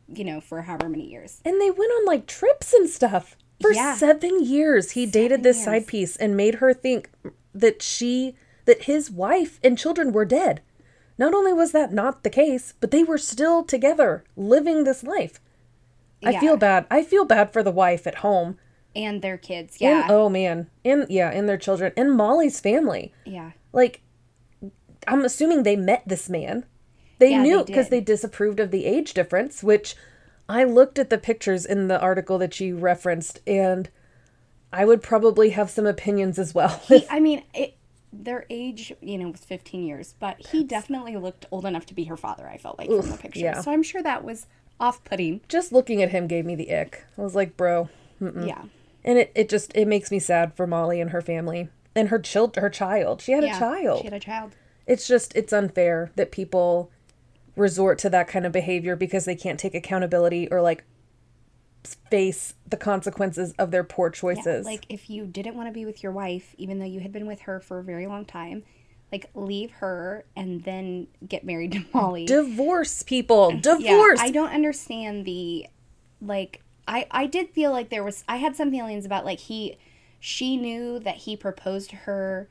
you 0.08 0.26
know, 0.26 0.42
for 0.42 0.62
however 0.64 0.90
many 0.90 1.10
years. 1.10 1.40
And 1.46 1.60
they 1.62 1.72
went 1.72 1.92
on 1.92 2.06
like 2.06 2.28
trips 2.28 2.74
and 2.74 2.90
stuff. 2.90 3.38
For 3.62 3.72
Yeah. 3.72 3.96
seven 3.96 4.44
years, 4.44 4.92
he 4.92 5.06
dated 5.06 5.42
this 5.42 5.58
years. 5.58 5.66
side 5.66 5.88
piece 5.88 6.18
and 6.18 6.36
made 6.36 6.56
her 6.56 6.74
think 6.74 7.10
that 7.56 7.82
she, 7.82 8.36
that 8.66 8.84
his 8.84 9.12
wife 9.12 9.60
and 9.64 9.78
children 9.78 10.12
were 10.12 10.26
dead. 10.26 10.62
Not 11.18 11.34
only 11.34 11.54
was 11.54 11.72
that 11.74 11.94
not 11.94 12.24
the 12.24 12.30
case, 12.30 12.74
but 12.80 12.92
they 12.92 13.04
were 13.04 13.18
still 13.18 13.64
together, 13.64 14.24
living 14.36 14.84
this 14.84 15.04
life. 15.04 15.40
I 16.26 16.40
feel 16.40 16.56
bad. 16.58 16.86
I 16.90 17.04
feel 17.04 17.26
bad 17.26 17.52
for 17.52 17.62
the 17.64 17.72
wife 17.72 18.08
at 18.08 18.16
home. 18.16 18.58
And 18.96 19.22
their 19.22 19.38
kids. 19.38 19.74
And- 19.82 19.82
Yeah. 19.82 20.08
oh 20.10 20.30
man. 20.30 20.68
And 20.86 21.06
yeah, 21.10 21.30
and 21.30 21.48
their 21.50 21.58
children. 21.58 21.92
And 21.98 22.14
Molly's 22.16 22.60
family. 22.60 23.14
yeah. 23.26 23.52
Like, 23.74 24.02
I'm 25.08 25.26
assuming 25.26 25.64
they 25.64 25.76
met 25.76 26.04
this 26.08 26.30
man. 26.30 26.66
They 27.20 27.32
Yeah, 27.32 27.42
knew 27.42 27.64
because 27.66 27.88
did. 27.88 27.92
they 27.92 28.02
disapproved 28.02 28.60
of 28.60 28.72
the 28.72 28.86
age 28.86 29.14
difference, 29.14 29.64
which 29.64 29.96
I 30.48 30.64
looked 30.64 30.98
at 31.00 31.10
the 31.10 31.18
pictures 31.18 31.66
in 31.66 31.88
the 31.88 32.00
article 32.00 32.38
that 32.38 32.60
you 32.60 32.78
referenced, 32.78 33.40
and 33.48 33.90
I 34.72 34.86
would 34.86 35.02
probably 35.02 35.50
have 35.52 35.70
some 35.70 35.86
opinions 35.88 36.38
as 36.40 36.54
well. 36.54 36.80
He, 36.88 37.06
I 37.10 37.20
mean, 37.20 37.44
it, 37.54 37.76
their 38.14 38.46
age, 38.50 38.94
you 39.02 39.18
know, 39.18 39.30
was 39.30 39.42
15 39.42 39.84
years, 39.84 40.16
but 40.20 40.46
he 40.48 40.64
definitely 40.64 41.18
looked 41.18 41.46
old 41.52 41.66
enough 41.66 41.86
to 41.88 41.94
be 41.94 42.06
her 42.06 42.18
father, 42.18 42.48
I 42.48 42.58
felt 42.58 42.78
like, 42.78 42.90
from 42.90 43.10
the 43.10 43.18
picture. 43.18 43.40
yeah. 43.40 43.62
So 43.62 43.72
I'm 43.72 43.84
sure 43.84 44.04
that 44.04 44.24
was 44.24 44.48
off 44.80 45.04
putting. 45.04 45.42
Just 45.48 45.72
looking 45.72 46.02
at 46.02 46.12
him 46.12 46.28
gave 46.28 46.46
me 46.46 46.56
the 46.56 46.74
ick. 46.74 47.06
I 47.18 47.22
was 47.22 47.36
like, 47.36 47.58
bro. 47.58 47.90
Yeah. 48.20 48.64
And 49.04 49.18
it, 49.18 49.32
it 49.36 49.50
just 49.50 49.72
it 49.76 49.88
makes 49.88 50.12
me 50.12 50.20
sad 50.20 50.54
for 50.54 50.66
Molly 50.66 51.02
and 51.02 51.10
her 51.10 51.22
family 51.22 51.70
and 51.96 52.10
her 52.10 52.20
child 52.20 52.56
her 52.56 52.70
child. 52.70 53.22
She 53.22 53.34
had 53.34 53.44
yeah. 53.44 53.56
a 53.56 53.60
child. 53.60 54.00
She 54.00 54.06
had 54.06 54.14
a 54.14 54.20
child. 54.20 54.56
it's 54.88 55.08
just 55.08 55.36
it's 55.36 55.52
unfair 55.52 56.12
that 56.16 56.32
people 56.32 56.90
resort 57.56 58.00
to 58.00 58.10
that 58.10 58.28
kind 58.28 58.46
of 58.46 58.52
behavior 58.52 58.96
because 58.96 59.26
they 59.26 59.36
can't 59.36 59.60
take 59.60 59.76
accountability 59.76 60.50
or 60.50 60.62
like 60.62 60.84
face 61.84 62.54
the 62.68 62.78
consequences 62.78 63.54
of 63.60 63.72
their 63.72 63.84
poor 63.84 64.12
Yeah, 64.32 64.44
choices. 64.44 64.66
like 64.66 64.86
if 64.90 65.10
you 65.10 65.26
didn't 65.26 65.56
want 65.56 65.68
to 65.70 65.74
be 65.74 65.86
with 65.86 66.04
your 66.04 66.12
wife, 66.12 66.56
even 66.58 66.80
though 66.80 66.86
you 66.86 67.00
had 67.02 67.12
been 67.12 67.28
with 67.28 67.42
her 67.42 67.60
for 67.60 67.80
a 67.80 67.84
very 67.84 68.08
long 68.08 68.26
time, 68.26 68.64
like 69.12 69.30
leave 69.36 69.72
her 69.72 70.26
and 70.36 70.64
then 70.64 71.08
get 71.28 71.44
married 71.46 71.72
to 71.74 71.86
Molly. 71.94 72.26
divorce 72.26 73.04
people. 73.04 73.52
yeah, 73.78 73.78
Divorce. 73.78 74.20
I 74.20 74.32
don't 74.32 74.50
understand 74.54 75.26
the 75.26 75.68
like 76.22 76.62
I 76.88 77.08
I 77.12 77.26
did 77.28 77.50
feel 77.50 77.72
like 77.72 77.90
there 77.90 78.04
was 78.04 78.24
I 78.28 78.38
had 78.38 78.56
some 78.56 78.72
feelings 78.72 79.06
about 79.06 79.26
like 79.26 79.40
he 79.40 79.78
she 80.20 80.58
knew 80.58 81.00
that 81.00 81.18
he 81.18 81.36
proposed 81.36 81.90
to 81.92 81.96
her 81.98 82.50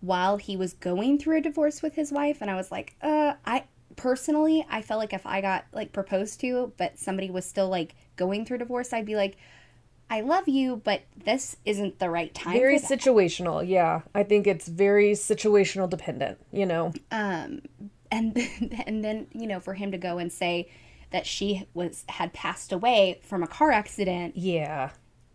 while 0.00 0.36
he 0.36 0.56
was 0.56 0.72
going 0.74 1.18
through 1.18 1.38
a 1.38 1.40
divorce 1.40 1.82
with 1.82 1.94
his 1.94 2.12
wife 2.12 2.38
and 2.40 2.50
I 2.50 2.54
was 2.56 2.70
like, 2.70 2.94
uh 3.02 3.34
I 3.44 3.64
personally 3.96 4.64
I 4.70 4.80
felt 4.82 4.98
like 5.00 5.12
if 5.12 5.26
I 5.26 5.40
got 5.40 5.64
like 5.72 5.92
proposed 5.92 6.40
to 6.40 6.72
but 6.76 6.98
somebody 6.98 7.30
was 7.30 7.44
still 7.44 7.68
like 7.68 7.94
going 8.18 8.44
through 8.44 8.58
divorce, 8.58 8.92
I'd 8.92 9.06
be 9.06 9.16
like 9.16 9.36
I 10.10 10.22
love 10.22 10.48
you, 10.48 10.76
but 10.84 11.02
this 11.24 11.56
isn't 11.66 11.98
the 11.98 12.08
right 12.08 12.32
time 12.34 12.54
very 12.54 12.78
situational. 12.78 13.66
Yeah. 13.66 14.00
I 14.14 14.22
think 14.22 14.46
it's 14.46 14.66
very 14.66 15.12
situational 15.12 15.88
dependent, 15.88 16.38
you 16.52 16.66
know. 16.66 16.92
um 17.10 17.60
and 18.10 18.36
and 18.86 19.04
then 19.04 19.26
you 19.32 19.46
know 19.46 19.60
for 19.60 19.74
him 19.74 19.92
to 19.92 19.98
go 19.98 20.18
and 20.18 20.32
say 20.32 20.68
that 21.10 21.26
she 21.26 21.66
was 21.74 22.04
had 22.08 22.32
passed 22.32 22.72
away 22.72 23.20
from 23.22 23.42
a 23.42 23.46
car 23.46 23.70
accident 23.70 24.34
Yeah. 24.36 24.90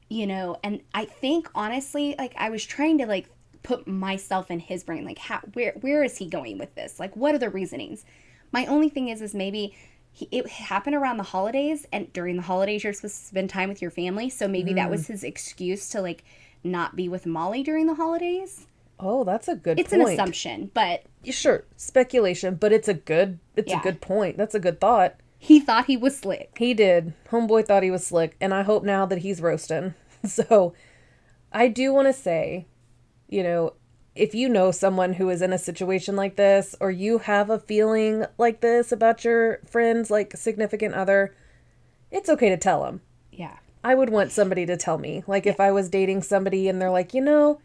you 0.10 0.25
know 0.25 0.58
and 0.63 0.82
i 0.94 1.06
think 1.06 1.50
honestly 1.54 2.16
like 2.18 2.34
i 2.38 2.50
was 2.50 2.63
trying 2.66 2.98
to 2.98 3.06
like 3.06 3.28
put 3.62 3.88
myself 3.88 4.50
in 4.52 4.60
his 4.60 4.84
brain 4.84 5.06
like 5.06 5.20
how 5.20 5.40
where 5.54 5.74
where 5.82 6.04
is 6.04 6.18
he 6.18 6.25
going 6.28 6.58
with 6.58 6.74
this 6.75 7.00
like 7.00 7.16
what 7.16 7.34
are 7.36 7.40
the 7.40 7.50
reasonings 7.50 8.06
my 8.52 8.66
only 8.66 8.90
thing 8.90 9.08
is 9.10 9.22
is 9.22 9.34
maybe 9.36 9.75
he, 10.13 10.27
it 10.32 10.48
happened 10.48 10.96
around 10.96 11.17
the 11.17 11.24
holidays 11.24 11.86
and 11.91 12.12
during 12.13 12.36
the 12.38 12.43
holidays 12.43 12.84
you're 12.84 12.93
supposed 12.93 13.20
to 13.20 13.25
spend 13.25 13.50
time 13.50 13.67
with 13.67 13.82
your 13.82 13.91
family 13.91 14.29
so 14.29 14.48
maybe 14.48 14.74
that 14.74 14.89
was 14.89 15.03
mm. 15.03 15.08
his 15.08 15.24
excuse 15.24 15.89
to 15.89 16.01
like 16.01 16.24
not 16.63 16.96
be 16.96 17.10
with 17.10 17.25
molly 17.25 17.63
during 17.63 17.88
the 17.88 17.96
holidays 17.96 18.67
Oh, 19.00 19.24
that's 19.25 19.47
a 19.49 19.56
good 19.56 19.80
it's 19.80 19.89
point. 19.89 20.04
an 20.04 20.10
assumption 20.10 20.71
but 20.73 21.04
Sure, 21.26 21.65
speculation, 21.78 22.56
but 22.56 22.71
it's 22.71 22.88
a 22.88 22.93
good 22.93 23.39
it's 23.56 23.71
Yeah. 23.71 23.80
a 23.80 23.84
good 23.84 23.99
point. 24.02 24.38
That's 24.38 24.56
a 24.56 24.60
good 24.60 24.80
thought. 24.80 25.15
he 25.38 25.60
thought 25.60 25.88
he 25.88 25.97
was 25.97 26.17
slick 26.17 26.52
He 26.58 26.73
did. 26.73 27.13
Homeboy 27.30 27.65
thought 27.65 27.84
he 27.84 27.91
was 27.91 28.06
slick, 28.06 28.38
and 28.39 28.54
I 28.54 28.62
hope 28.62 28.84
now 28.84 29.06
that 29.08 29.17
he's 29.19 29.41
roasting. 29.41 29.95
So, 30.26 30.73
I 31.52 31.67
do 31.67 31.91
want 31.91 32.08
to 32.08 32.13
say, 32.13 32.65
you 33.28 33.43
know, 33.43 33.73
if 34.15 34.36
you 34.36 34.47
know 34.47 34.71
someone 34.71 35.13
who 35.13 35.30
is 35.30 35.41
in 35.41 35.54
a 35.54 35.58
situation 35.58 36.15
like 36.15 36.36
this, 36.36 36.76
or 36.80 36.91
you 36.91 37.19
have 37.19 37.49
a 37.49 37.60
feeling 37.60 38.26
like 38.38 38.62
this 38.62 38.91
about 38.91 39.23
your 39.23 39.60
friends, 39.65 40.12
like 40.12 40.38
significant 40.38 40.93
other, 40.93 41.36
it's 42.12 42.30
okay 42.30 42.49
to 42.49 42.58
tell 42.58 42.84
them. 42.84 43.02
yeah 43.32 43.58
I 43.84 43.95
would 43.95 44.10
want 44.10 44.32
somebody 44.32 44.65
to 44.67 44.78
tell 44.78 44.97
me. 44.97 45.23
Like 45.28 45.45
if 45.45 45.60
I 45.60 45.71
was 45.71 45.89
dating 45.89 46.21
somebody 46.21 46.69
and 46.69 46.82
they're 46.82 46.89
like, 46.89 47.13
you 47.13 47.21
know, 47.21 47.60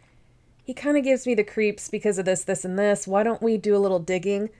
he 0.64 0.74
kind 0.74 0.96
of 0.96 1.04
gives 1.04 1.26
me 1.26 1.34
the 1.34 1.44
creeps 1.44 1.88
because 1.88 2.18
of 2.18 2.24
this, 2.24 2.44
this, 2.44 2.64
and 2.64 2.78
this. 2.78 3.06
Why 3.06 3.22
don't 3.22 3.42
we 3.42 3.56
do 3.56 3.76
a 3.76 3.78
little 3.78 4.00
digging? 4.00 4.50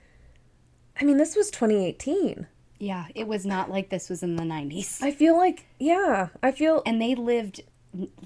I 1.01 1.05
mean, 1.05 1.17
this 1.17 1.35
was 1.35 1.51
2018. 1.51 2.47
Yeah, 2.79 3.07
it 3.15 3.27
was 3.27 3.45
not 3.45 3.71
like 3.71 3.91
this 3.91 4.09
was 4.09 4.23
in 4.23 4.37
the 4.37 4.45
90s. 4.45 5.03
I 5.03 5.11
feel 5.11 5.37
like, 5.37 5.67
yeah, 5.81 6.29
I 6.43 6.53
feel 6.53 6.83
And 6.87 7.03
they 7.03 7.15
lived 7.15 7.63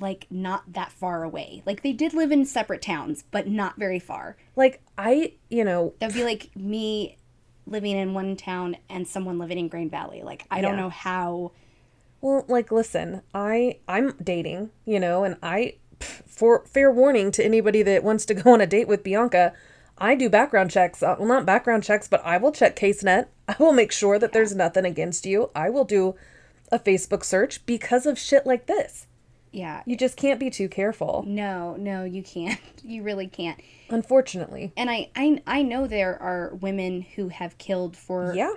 like 0.00 0.26
not 0.30 0.72
that 0.72 0.92
far 0.92 1.22
away. 1.22 1.62
Like 1.66 1.82
they 1.82 1.92
did 1.92 2.14
live 2.14 2.32
in 2.32 2.44
separate 2.44 2.82
towns, 2.82 3.24
but 3.30 3.46
not 3.46 3.76
very 3.78 3.98
far. 3.98 4.36
like 4.56 4.82
I, 4.98 5.34
you 5.48 5.64
know, 5.64 5.94
That 5.98 6.08
would 6.08 6.16
be 6.16 6.24
like 6.24 6.54
me 6.56 7.16
living 7.66 7.96
in 7.96 8.12
one 8.12 8.36
town 8.36 8.76
and 8.88 9.06
someone 9.06 9.38
living 9.38 9.58
in 9.58 9.68
Green 9.68 9.90
Valley. 9.90 10.22
Like 10.22 10.44
I 10.50 10.60
don't 10.60 10.76
know 10.76 10.90
how 10.90 11.52
well, 12.20 12.44
like 12.48 12.70
listen, 12.70 13.22
I 13.34 13.78
I'm 13.88 14.12
dating, 14.22 14.70
you 14.84 15.00
know, 15.00 15.24
and 15.24 15.36
I 15.42 15.74
for 16.00 16.64
fair 16.66 16.90
warning 16.90 17.30
to 17.32 17.44
anybody 17.44 17.82
that 17.82 18.04
wants 18.04 18.24
to 18.26 18.34
go 18.34 18.52
on 18.52 18.60
a 18.60 18.66
date 18.66 18.88
with 18.88 19.04
Bianca, 19.04 19.52
I 19.98 20.14
do 20.14 20.28
background 20.28 20.70
checks. 20.70 21.02
Uh, 21.02 21.16
well, 21.18 21.28
not 21.28 21.46
background 21.46 21.84
checks, 21.84 22.08
but 22.08 22.24
I 22.24 22.38
will 22.38 22.52
check 22.52 22.76
CaseNet. 22.76 23.26
I 23.48 23.56
will 23.58 23.72
make 23.72 23.92
sure 23.92 24.18
that 24.18 24.32
there's 24.32 24.54
nothing 24.54 24.84
against 24.84 25.26
you. 25.26 25.50
I 25.54 25.70
will 25.70 25.84
do 25.84 26.14
a 26.70 26.78
Facebook 26.78 27.24
search 27.24 27.64
because 27.66 28.06
of 28.06 28.18
shit 28.18 28.46
like 28.46 28.66
this. 28.66 29.06
Yeah. 29.52 29.82
You 29.86 29.96
just 29.96 30.16
can't 30.16 30.40
be 30.40 30.50
too 30.50 30.68
careful, 30.68 31.24
No, 31.26 31.76
no, 31.76 32.04
you 32.04 32.22
can't. 32.22 32.58
You 32.84 33.02
really 33.04 33.28
can't. 33.28 33.60
unfortunately. 33.90 34.72
And 34.76 34.90
I 34.90 35.10
I 35.14 35.40
I 35.46 35.62
know 35.62 35.86
there 35.86 36.20
are 36.20 36.54
women 36.60 37.02
who 37.02 37.28
have 37.28 37.56
killed 37.58 37.96
for 37.96 38.34
Yeah. 38.34 38.52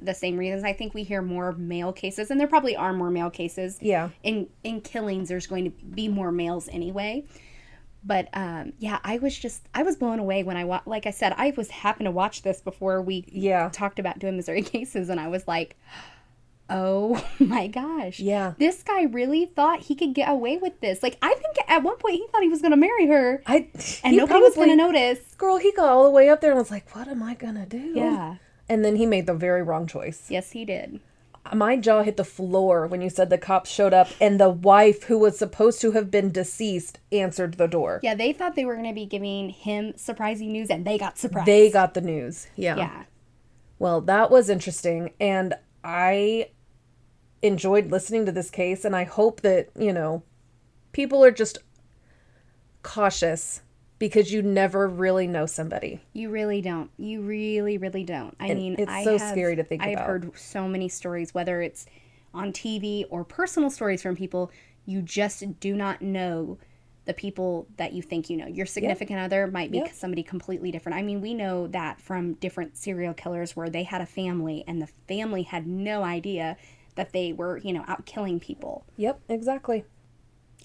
the 0.00 0.14
same 0.14 0.38
reasons. 0.38 0.64
I 0.64 0.72
think 0.72 0.94
we 0.94 1.02
hear 1.02 1.20
more 1.20 1.52
male 1.52 1.92
cases 1.92 2.30
and 2.30 2.40
there 2.40 2.46
probably 2.46 2.76
are 2.76 2.92
more 2.94 3.10
male 3.10 3.30
cases. 3.30 3.78
Yeah. 3.82 4.08
in 4.22 4.48
in 4.64 4.80
killings 4.80 5.28
there's 5.28 5.46
going 5.46 5.64
to 5.64 5.70
be 5.70 6.08
more 6.08 6.32
males 6.32 6.68
anyway 6.72 7.24
but 8.04 8.28
um 8.32 8.72
yeah 8.78 9.00
i 9.02 9.18
was 9.18 9.36
just 9.36 9.68
i 9.74 9.82
was 9.82 9.96
blown 9.96 10.20
away 10.20 10.44
when 10.44 10.56
i 10.56 10.62
wa- 10.64 10.80
like 10.86 11.04
i 11.04 11.10
said 11.10 11.34
i 11.36 11.52
was 11.56 11.68
happened 11.68 12.04
to 12.06 12.12
watch 12.12 12.42
this 12.42 12.60
before 12.60 13.02
we 13.02 13.24
Yeah. 13.28 13.70
talked 13.72 13.98
about 13.98 14.20
doing 14.20 14.36
missouri 14.36 14.62
cases 14.74 15.08
and 15.08 15.18
i 15.18 15.26
was 15.26 15.48
like 15.48 15.76
oh 16.70 17.24
my 17.38 17.66
gosh 17.66 18.20
Yeah. 18.20 18.54
this 18.58 18.82
guy 18.82 19.04
really 19.04 19.46
thought 19.46 19.80
he 19.80 19.94
could 19.94 20.14
get 20.14 20.28
away 20.28 20.56
with 20.58 20.80
this 20.80 21.02
like 21.02 21.16
i 21.22 21.34
think 21.34 21.56
at 21.66 21.82
one 21.82 21.96
point 21.96 22.16
he 22.16 22.26
thought 22.30 22.42
he 22.42 22.48
was 22.48 22.60
going 22.60 22.72
to 22.72 22.76
marry 22.76 23.06
her 23.06 23.42
I 23.46 23.68
and 24.04 24.16
nobody 24.16 24.40
was 24.40 24.54
going 24.54 24.68
to 24.70 24.76
notice 24.76 25.18
Girl, 25.38 25.56
he 25.56 25.72
got 25.72 25.88
all 25.88 26.04
the 26.04 26.10
way 26.10 26.28
up 26.28 26.40
there 26.40 26.50
and 26.50 26.58
was 26.58 26.70
like, 26.70 26.94
"What 26.96 27.06
am 27.08 27.22
I 27.22 27.34
gonna 27.34 27.64
do?" 27.66 27.92
yeah 27.94 28.36
And 28.68 28.84
then 28.84 28.96
he 28.96 29.06
made 29.06 29.26
the 29.26 29.34
very 29.34 29.62
wrong 29.62 29.86
choice. 29.86 30.26
yes 30.28 30.50
he 30.52 30.64
did 30.64 31.00
My 31.54 31.76
jaw 31.76 32.02
hit 32.02 32.16
the 32.18 32.24
floor 32.24 32.86
when 32.86 33.00
you 33.00 33.08
said 33.08 33.30
the 33.30 33.38
cops 33.38 33.70
showed 33.70 33.94
up 33.94 34.08
and 34.20 34.38
the 34.38 34.50
wife 34.50 35.04
who 35.04 35.18
was 35.18 35.38
supposed 35.38 35.80
to 35.80 35.92
have 35.92 36.10
been 36.10 36.30
deceased 36.32 36.98
answered 37.12 37.54
the 37.54 37.68
door. 37.68 38.00
yeah 38.02 38.14
they 38.14 38.32
thought 38.34 38.56
they 38.56 38.64
were 38.66 38.74
going 38.74 38.88
to 38.88 38.92
be 38.94 39.06
giving 39.06 39.48
him 39.50 39.94
surprising 39.96 40.52
news 40.52 40.68
and 40.70 40.84
they 40.84 40.98
got 40.98 41.16
surprised 41.16 41.46
They 41.46 41.70
got 41.70 41.94
the 41.94 42.02
news. 42.02 42.48
Yeah. 42.56 42.76
yeah 42.76 43.02
Well, 43.78 44.00
that 44.02 44.30
was 44.30 44.50
interesting 44.50 45.12
and 45.20 45.54
I 45.84 46.50
enjoyed 47.42 47.90
listening 47.90 48.26
to 48.26 48.32
this 48.32 48.50
case 48.50 48.84
and 48.84 48.94
I 48.96 49.04
hope 49.04 49.40
that, 49.42 49.68
you 49.78 49.92
know, 49.92 50.22
people 50.92 51.24
are 51.24 51.30
just 51.30 51.58
cautious 52.82 53.62
because 53.98 54.32
you 54.32 54.42
never 54.42 54.86
really 54.88 55.26
know 55.26 55.46
somebody. 55.46 56.00
You 56.12 56.30
really 56.30 56.60
don't. 56.60 56.90
You 56.98 57.20
really, 57.22 57.78
really 57.78 58.04
don't. 58.04 58.36
I 58.38 58.54
mean, 58.54 58.76
it's 58.78 58.90
I 58.90 59.02
so 59.04 59.18
have- 59.18 59.30
scary 59.32 59.56
to 59.56 59.64
think 59.64 59.82
I've 59.82 59.94
about. 59.94 60.06
heard 60.06 60.38
so 60.38 60.68
many 60.68 60.88
stories, 60.88 61.34
whether 61.34 61.60
it's 61.60 61.86
on 62.32 62.52
TV 62.52 63.04
or 63.10 63.24
personal 63.24 63.70
stories 63.70 64.02
from 64.02 64.14
people. 64.16 64.50
You 64.86 65.02
just 65.02 65.58
do 65.60 65.74
not 65.76 66.00
know 66.00 66.58
the 67.06 67.14
people 67.14 67.66
that 67.76 67.92
you 67.92 68.02
think 68.02 68.30
you 68.30 68.36
know. 68.36 68.46
Your 68.46 68.66
significant 68.66 69.18
other 69.18 69.46
might 69.46 69.70
be 69.70 69.78
Yep. 69.78 69.92
somebody 69.94 70.22
completely 70.22 70.70
different. 70.70 70.96
I 70.96 71.02
mean, 71.02 71.20
we 71.20 71.34
know 71.34 71.66
that 71.68 72.00
from 72.00 72.34
different 72.34 72.76
serial 72.76 73.14
killers 73.14 73.56
where 73.56 73.68
they 73.70 73.82
had 73.82 74.00
a 74.00 74.06
family 74.06 74.62
and 74.68 74.80
the 74.80 74.86
family 75.08 75.42
had 75.42 75.66
no 75.66 76.04
idea 76.04 76.56
that 76.98 77.12
they 77.12 77.32
were, 77.32 77.58
you 77.58 77.72
know, 77.72 77.84
out 77.86 78.04
killing 78.06 78.40
people. 78.40 78.84
Yep, 78.96 79.20
exactly. 79.28 79.84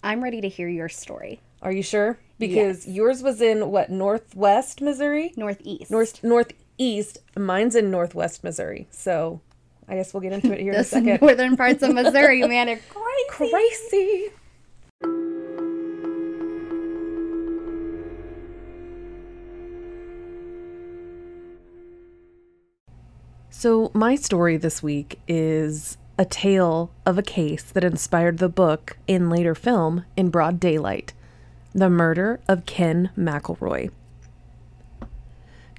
I'm 0.03 0.23
ready 0.23 0.41
to 0.41 0.49
hear 0.49 0.67
your 0.67 0.89
story. 0.89 1.39
Are 1.61 1.71
you 1.71 1.83
sure? 1.83 2.17
Because 2.39 2.87
yours 2.87 3.21
was 3.21 3.39
in 3.39 3.69
what, 3.69 3.91
Northwest 3.91 4.81
Missouri? 4.81 5.31
Northeast. 5.37 5.91
North 5.91 6.23
northeast. 6.23 7.19
Mine's 7.37 7.75
in 7.75 7.91
Northwest 7.91 8.43
Missouri. 8.43 8.87
So 8.89 9.41
I 9.87 9.95
guess 9.95 10.11
we'll 10.11 10.21
get 10.21 10.33
into 10.33 10.51
it 10.51 10.59
here 10.59 10.73
in 10.73 10.79
a 10.79 10.83
second. 10.83 11.21
northern 11.21 11.55
parts 11.55 11.83
of 11.83 11.93
Missouri, 11.93 12.41
man, 12.47 12.67
are 12.67 12.79
crazy. 13.29 13.29
Crazy. 13.29 14.29
So, 23.63 23.91
my 23.93 24.15
story 24.15 24.57
this 24.57 24.83
week 24.83 25.21
is 25.25 25.97
a 26.17 26.25
tale 26.25 26.91
of 27.05 27.17
a 27.17 27.23
case 27.23 27.63
that 27.63 27.83
inspired 27.83 28.37
the 28.37 28.49
book 28.49 28.97
and 29.07 29.29
later 29.29 29.55
film 29.55 30.05
in 30.15 30.29
broad 30.29 30.59
daylight 30.59 31.13
The 31.73 31.89
Murder 31.89 32.39
of 32.47 32.65
Ken 32.65 33.09
McElroy. 33.17 33.89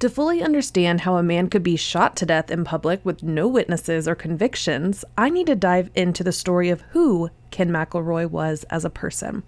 To 0.01 0.09
fully 0.09 0.43
understand 0.43 1.01
how 1.01 1.15
a 1.15 1.23
man 1.23 1.49
could 1.49 1.63
be 1.63 1.77
shot 1.77 2.17
to 2.17 2.25
death 2.25 2.51
in 2.51 2.65
public 2.65 2.99
with 3.05 3.23
no 3.23 3.47
witnesses 3.47 4.09
or 4.09 4.15
convictions, 4.15 5.05
I 5.17 5.29
need 5.29 5.47
to 5.47 5.55
dive 5.55 5.89
into 5.95 6.21
the 6.21 6.33
story 6.33 6.69
of 6.69 6.81
who 6.91 7.29
Ken 7.49 7.69
McElroy 7.69 8.29
was 8.29 8.65
as 8.65 8.83
a 8.83 8.89
person. 8.89 9.43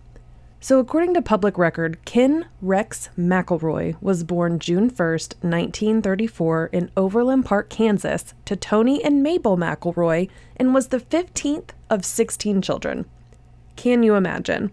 So, 0.60 0.80
according 0.80 1.14
to 1.14 1.22
public 1.22 1.58
record, 1.58 2.04
Ken 2.04 2.48
Rex 2.62 3.10
McElroy 3.18 3.96
was 4.02 4.24
born 4.24 4.58
June 4.58 4.90
1st, 4.90 5.36
1934, 5.44 6.70
in 6.74 6.92
Overland 6.98 7.46
Park, 7.46 7.70
Kansas, 7.70 8.34
to 8.46 8.56
Tony 8.56 9.04
and 9.04 9.22
Mabel 9.22 9.56
McElroy, 9.56 10.30
and 10.56 10.74
was 10.74 10.88
the 10.88 11.00
15th 11.00 11.70
of 11.92 12.04
16 12.04 12.64
children. 12.64 13.06
Can 13.76 14.02
you 14.02 14.16
imagine? 14.16 14.72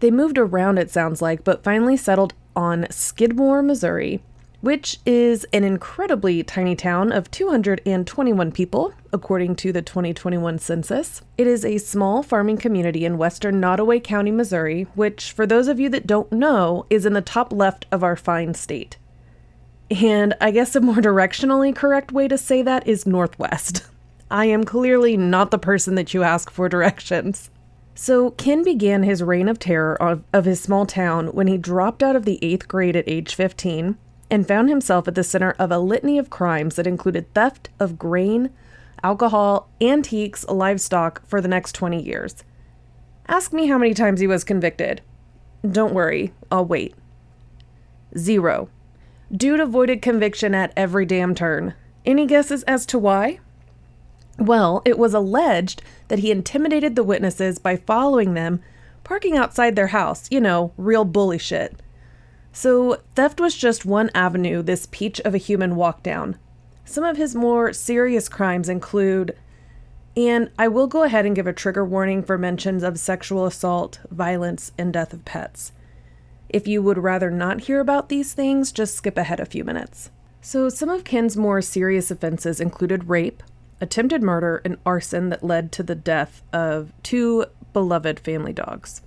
They 0.00 0.10
moved 0.10 0.38
around, 0.38 0.78
it 0.78 0.90
sounds 0.90 1.22
like, 1.22 1.44
but 1.44 1.62
finally 1.62 1.96
settled 1.96 2.34
on 2.56 2.88
Skidmore, 2.90 3.62
Missouri, 3.62 4.22
which 4.62 5.00
is 5.04 5.44
an 5.52 5.64
incredibly 5.64 6.40
tiny 6.44 6.76
town 6.76 7.10
of 7.10 7.28
221 7.32 8.52
people, 8.52 8.94
according 9.12 9.56
to 9.56 9.72
the 9.72 9.82
2021 9.82 10.56
census. 10.60 11.20
It 11.36 11.48
is 11.48 11.64
a 11.64 11.78
small 11.78 12.22
farming 12.22 12.58
community 12.58 13.04
in 13.04 13.18
western 13.18 13.60
Nodaway 13.60 14.02
County, 14.02 14.30
Missouri, 14.30 14.86
which, 14.94 15.32
for 15.32 15.46
those 15.46 15.66
of 15.66 15.80
you 15.80 15.88
that 15.88 16.06
don't 16.06 16.30
know, 16.30 16.86
is 16.88 17.04
in 17.04 17.12
the 17.12 17.20
top 17.20 17.52
left 17.52 17.86
of 17.90 18.04
our 18.04 18.14
fine 18.14 18.54
state. 18.54 18.96
And 19.90 20.32
I 20.40 20.52
guess 20.52 20.76
a 20.76 20.80
more 20.80 20.94
directionally 20.94 21.74
correct 21.74 22.12
way 22.12 22.28
to 22.28 22.38
say 22.38 22.62
that 22.62 22.86
is 22.86 23.04
northwest. 23.04 23.84
I 24.30 24.44
am 24.46 24.62
clearly 24.62 25.16
not 25.16 25.50
the 25.50 25.58
person 25.58 25.96
that 25.96 26.14
you 26.14 26.22
ask 26.22 26.50
for 26.50 26.68
directions. 26.68 27.50
So, 27.96 28.30
Ken 28.30 28.62
began 28.62 29.02
his 29.02 29.22
reign 29.24 29.48
of 29.48 29.58
terror 29.58 30.00
of, 30.00 30.22
of 30.32 30.44
his 30.44 30.60
small 30.60 30.86
town 30.86 31.26
when 31.28 31.48
he 31.48 31.58
dropped 31.58 32.02
out 32.02 32.16
of 32.16 32.24
the 32.24 32.38
eighth 32.42 32.68
grade 32.68 32.96
at 32.96 33.08
age 33.08 33.34
15 33.34 33.98
and 34.32 34.48
found 34.48 34.70
himself 34.70 35.06
at 35.06 35.14
the 35.14 35.22
center 35.22 35.54
of 35.58 35.70
a 35.70 35.78
litany 35.78 36.16
of 36.16 36.30
crimes 36.30 36.76
that 36.76 36.86
included 36.86 37.32
theft 37.34 37.68
of 37.78 37.98
grain, 37.98 38.48
alcohol, 39.04 39.68
antiques, 39.78 40.48
livestock 40.48 41.24
for 41.26 41.42
the 41.42 41.48
next 41.48 41.74
20 41.74 42.02
years. 42.02 42.42
Ask 43.28 43.52
me 43.52 43.66
how 43.66 43.76
many 43.76 43.92
times 43.92 44.20
he 44.20 44.26
was 44.26 44.42
convicted. 44.42 45.02
Don't 45.70 45.92
worry, 45.92 46.32
I'll 46.50 46.64
wait. 46.64 46.94
Zero. 48.16 48.70
Dude 49.30 49.60
avoided 49.60 50.00
conviction 50.00 50.54
at 50.54 50.72
every 50.78 51.04
damn 51.04 51.34
turn. 51.34 51.74
Any 52.06 52.24
guesses 52.24 52.62
as 52.62 52.86
to 52.86 52.98
why? 52.98 53.38
Well, 54.38 54.80
it 54.86 54.98
was 54.98 55.12
alleged 55.12 55.82
that 56.08 56.20
he 56.20 56.30
intimidated 56.30 56.96
the 56.96 57.04
witnesses 57.04 57.58
by 57.58 57.76
following 57.76 58.32
them, 58.32 58.62
parking 59.04 59.36
outside 59.36 59.76
their 59.76 59.88
house. 59.88 60.26
You 60.30 60.40
know, 60.40 60.72
real 60.78 61.04
bully 61.04 61.38
shit. 61.38 61.76
So, 62.52 63.00
theft 63.14 63.40
was 63.40 63.56
just 63.56 63.86
one 63.86 64.10
avenue 64.14 64.62
this 64.62 64.86
peach 64.90 65.20
of 65.20 65.34
a 65.34 65.38
human 65.38 65.74
walked 65.74 66.02
down. 66.02 66.36
Some 66.84 67.02
of 67.04 67.16
his 67.16 67.34
more 67.34 67.72
serious 67.72 68.28
crimes 68.28 68.68
include, 68.68 69.34
and 70.16 70.50
I 70.58 70.68
will 70.68 70.86
go 70.86 71.02
ahead 71.02 71.24
and 71.24 71.34
give 71.34 71.46
a 71.46 71.52
trigger 71.54 71.84
warning 71.84 72.22
for 72.22 72.36
mentions 72.36 72.82
of 72.82 72.98
sexual 72.98 73.46
assault, 73.46 74.00
violence, 74.10 74.72
and 74.76 74.92
death 74.92 75.14
of 75.14 75.24
pets. 75.24 75.72
If 76.50 76.68
you 76.68 76.82
would 76.82 76.98
rather 76.98 77.30
not 77.30 77.62
hear 77.62 77.80
about 77.80 78.10
these 78.10 78.34
things, 78.34 78.72
just 78.72 78.94
skip 78.94 79.16
ahead 79.16 79.40
a 79.40 79.46
few 79.46 79.64
minutes. 79.64 80.10
So, 80.42 80.68
some 80.68 80.90
of 80.90 81.04
Ken's 81.04 81.36
more 81.36 81.62
serious 81.62 82.10
offenses 82.10 82.60
included 82.60 83.08
rape, 83.08 83.42
attempted 83.80 84.22
murder, 84.22 84.60
and 84.64 84.76
arson 84.84 85.30
that 85.30 85.42
led 85.42 85.72
to 85.72 85.82
the 85.82 85.94
death 85.94 86.42
of 86.52 86.92
two 87.02 87.46
beloved 87.72 88.20
family 88.20 88.52
dogs. 88.52 89.00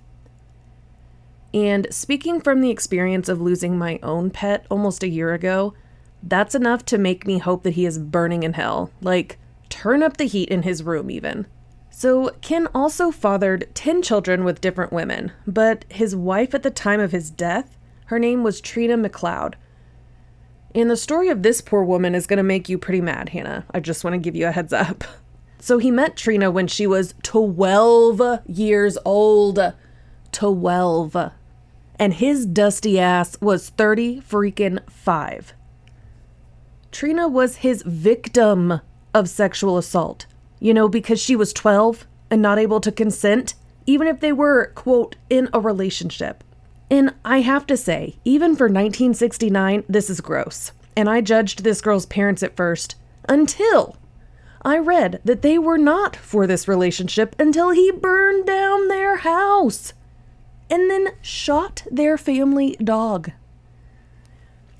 And 1.56 1.86
speaking 1.88 2.42
from 2.42 2.60
the 2.60 2.68
experience 2.68 3.30
of 3.30 3.40
losing 3.40 3.78
my 3.78 3.98
own 4.02 4.28
pet 4.28 4.66
almost 4.70 5.02
a 5.02 5.08
year 5.08 5.32
ago, 5.32 5.72
that's 6.22 6.54
enough 6.54 6.84
to 6.84 6.98
make 6.98 7.26
me 7.26 7.38
hope 7.38 7.62
that 7.62 7.72
he 7.72 7.86
is 7.86 7.98
burning 7.98 8.42
in 8.42 8.52
hell. 8.52 8.90
Like, 9.00 9.38
turn 9.70 10.02
up 10.02 10.18
the 10.18 10.26
heat 10.26 10.50
in 10.50 10.64
his 10.64 10.82
room, 10.82 11.10
even. 11.10 11.46
So, 11.88 12.28
Ken 12.42 12.68
also 12.74 13.10
fathered 13.10 13.74
10 13.74 14.02
children 14.02 14.44
with 14.44 14.60
different 14.60 14.92
women, 14.92 15.32
but 15.46 15.86
his 15.88 16.14
wife 16.14 16.54
at 16.54 16.62
the 16.62 16.70
time 16.70 17.00
of 17.00 17.12
his 17.12 17.30
death, 17.30 17.78
her 18.08 18.18
name 18.18 18.42
was 18.42 18.60
Trena 18.60 19.02
McCloud. 19.02 19.54
And 20.74 20.90
the 20.90 20.96
story 20.96 21.30
of 21.30 21.42
this 21.42 21.62
poor 21.62 21.82
woman 21.82 22.14
is 22.14 22.26
going 22.26 22.36
to 22.36 22.42
make 22.42 22.68
you 22.68 22.76
pretty 22.76 23.00
mad, 23.00 23.30
Hannah. 23.30 23.64
I 23.72 23.80
just 23.80 24.04
want 24.04 24.12
to 24.12 24.18
give 24.18 24.36
you 24.36 24.46
a 24.46 24.52
heads 24.52 24.74
up. 24.74 25.04
So, 25.58 25.78
he 25.78 25.90
met 25.90 26.16
Trena 26.16 26.52
when 26.52 26.66
she 26.66 26.86
was 26.86 27.14
12 27.22 28.46
years 28.46 28.98
old. 29.06 29.58
12 30.32 31.32
and 31.98 32.14
his 32.14 32.46
dusty 32.46 32.98
ass 32.98 33.40
was 33.40 33.70
30 33.70 34.20
freaking 34.20 34.80
5. 34.90 35.54
Trena 36.92 37.30
was 37.30 37.56
his 37.56 37.82
victim 37.82 38.80
of 39.12 39.28
sexual 39.28 39.76
assault. 39.76 40.26
You 40.60 40.72
know, 40.72 40.88
because 40.88 41.20
she 41.20 41.36
was 41.36 41.52
12 41.52 42.06
and 42.30 42.40
not 42.40 42.58
able 42.58 42.80
to 42.80 42.90
consent, 42.90 43.54
even 43.84 44.06
if 44.06 44.20
they 44.20 44.32
were, 44.32 44.72
quote, 44.74 45.16
in 45.28 45.48
a 45.52 45.60
relationship. 45.60 46.42
And 46.90 47.14
I 47.24 47.40
have 47.40 47.66
to 47.66 47.76
say, 47.76 48.16
even 48.24 48.56
for 48.56 48.66
1969, 48.66 49.84
this 49.88 50.08
is 50.08 50.20
gross. 50.20 50.72
And 50.96 51.10
I 51.10 51.20
judged 51.20 51.62
this 51.62 51.80
girl's 51.80 52.06
parents 52.06 52.42
at 52.42 52.56
first 52.56 52.94
until 53.28 53.96
I 54.62 54.78
read 54.78 55.20
that 55.24 55.42
they 55.42 55.58
were 55.58 55.78
not 55.78 56.16
for 56.16 56.46
this 56.46 56.66
relationship 56.66 57.36
until 57.38 57.70
he 57.70 57.90
burned 57.90 58.46
down 58.46 58.88
their 58.88 59.18
house 59.18 59.92
and 60.70 60.90
then 60.90 61.14
shot 61.22 61.84
their 61.90 62.18
family 62.18 62.76
dog. 62.82 63.32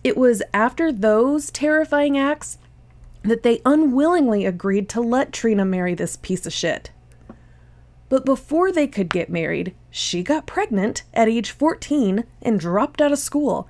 It 0.02 0.16
was 0.16 0.42
after 0.54 0.92
those 0.92 1.50
terrifying 1.50 2.16
acts 2.16 2.58
that 3.22 3.42
they 3.42 3.60
unwillingly 3.64 4.44
agreed 4.44 4.88
to 4.90 5.00
let 5.00 5.32
Trena 5.32 5.66
marry 5.66 5.94
this 5.94 6.16
piece 6.16 6.46
of 6.46 6.52
shit. 6.52 6.90
But 8.08 8.24
before 8.24 8.70
they 8.70 8.86
could 8.86 9.08
get 9.08 9.28
married, 9.28 9.74
she 9.90 10.22
got 10.22 10.46
pregnant 10.46 11.02
at 11.12 11.28
age 11.28 11.50
14 11.50 12.24
and 12.40 12.60
dropped 12.60 13.00
out 13.00 13.12
of 13.12 13.18
school. 13.18 13.68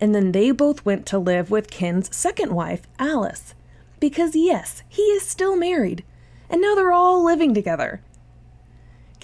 And 0.00 0.14
then 0.14 0.32
they 0.32 0.50
both 0.50 0.84
went 0.84 1.04
to 1.06 1.18
live 1.18 1.50
with 1.50 1.70
Ken's 1.70 2.14
second 2.16 2.54
wife, 2.54 2.86
Alice. 2.98 3.54
Because, 4.00 4.34
yes, 4.34 4.82
he 4.88 5.02
is 5.02 5.26
still 5.26 5.56
married. 5.56 6.02
And 6.48 6.62
now 6.62 6.74
they're 6.74 6.92
all 6.92 7.24
living 7.24 7.52
together. 7.52 8.00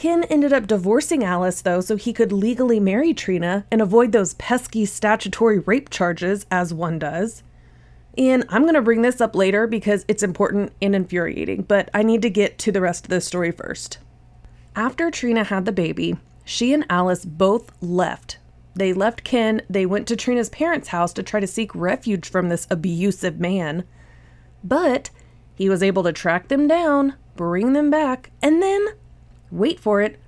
Ken 0.00 0.24
ended 0.30 0.50
up 0.50 0.66
divorcing 0.66 1.22
Alice, 1.22 1.60
though, 1.60 1.82
so 1.82 1.94
he 1.94 2.14
could 2.14 2.32
legally 2.32 2.80
marry 2.80 3.12
Trena 3.12 3.64
and 3.70 3.82
avoid 3.82 4.12
those 4.12 4.32
pesky 4.32 4.86
statutory 4.86 5.58
rape 5.58 5.90
charges, 5.90 6.46
as 6.50 6.72
one 6.72 6.98
does. 6.98 7.42
And 8.16 8.46
I'm 8.48 8.62
going 8.62 8.72
to 8.76 8.80
bring 8.80 9.02
this 9.02 9.20
up 9.20 9.36
later 9.36 9.66
because 9.66 10.06
it's 10.08 10.22
important 10.22 10.72
and 10.80 10.94
infuriating, 10.94 11.64
but 11.64 11.90
I 11.92 12.02
need 12.02 12.22
to 12.22 12.30
get 12.30 12.56
to 12.60 12.72
the 12.72 12.80
rest 12.80 13.04
of 13.04 13.10
the 13.10 13.20
story 13.20 13.50
first. 13.50 13.98
After 14.74 15.10
Trena 15.10 15.44
had 15.44 15.66
the 15.66 15.70
baby, 15.70 16.16
she 16.46 16.72
and 16.72 16.86
Alice 16.88 17.26
both 17.26 17.70
left. 17.82 18.38
They 18.74 18.94
left 18.94 19.22
Ken, 19.22 19.60
they 19.68 19.84
went 19.84 20.08
to 20.08 20.16
Trena's 20.16 20.48
parents' 20.48 20.88
house 20.88 21.12
to 21.12 21.22
try 21.22 21.40
to 21.40 21.46
seek 21.46 21.74
refuge 21.74 22.26
from 22.26 22.48
this 22.48 22.66
abusive 22.70 23.38
man. 23.38 23.84
But 24.64 25.10
he 25.54 25.68
was 25.68 25.82
able 25.82 26.04
to 26.04 26.12
track 26.14 26.48
them 26.48 26.66
down, 26.66 27.16
bring 27.36 27.74
them 27.74 27.90
back, 27.90 28.30
and 28.40 28.62
then 28.62 28.86
wait 29.50 29.80
for 29.80 30.00
it, 30.00 30.18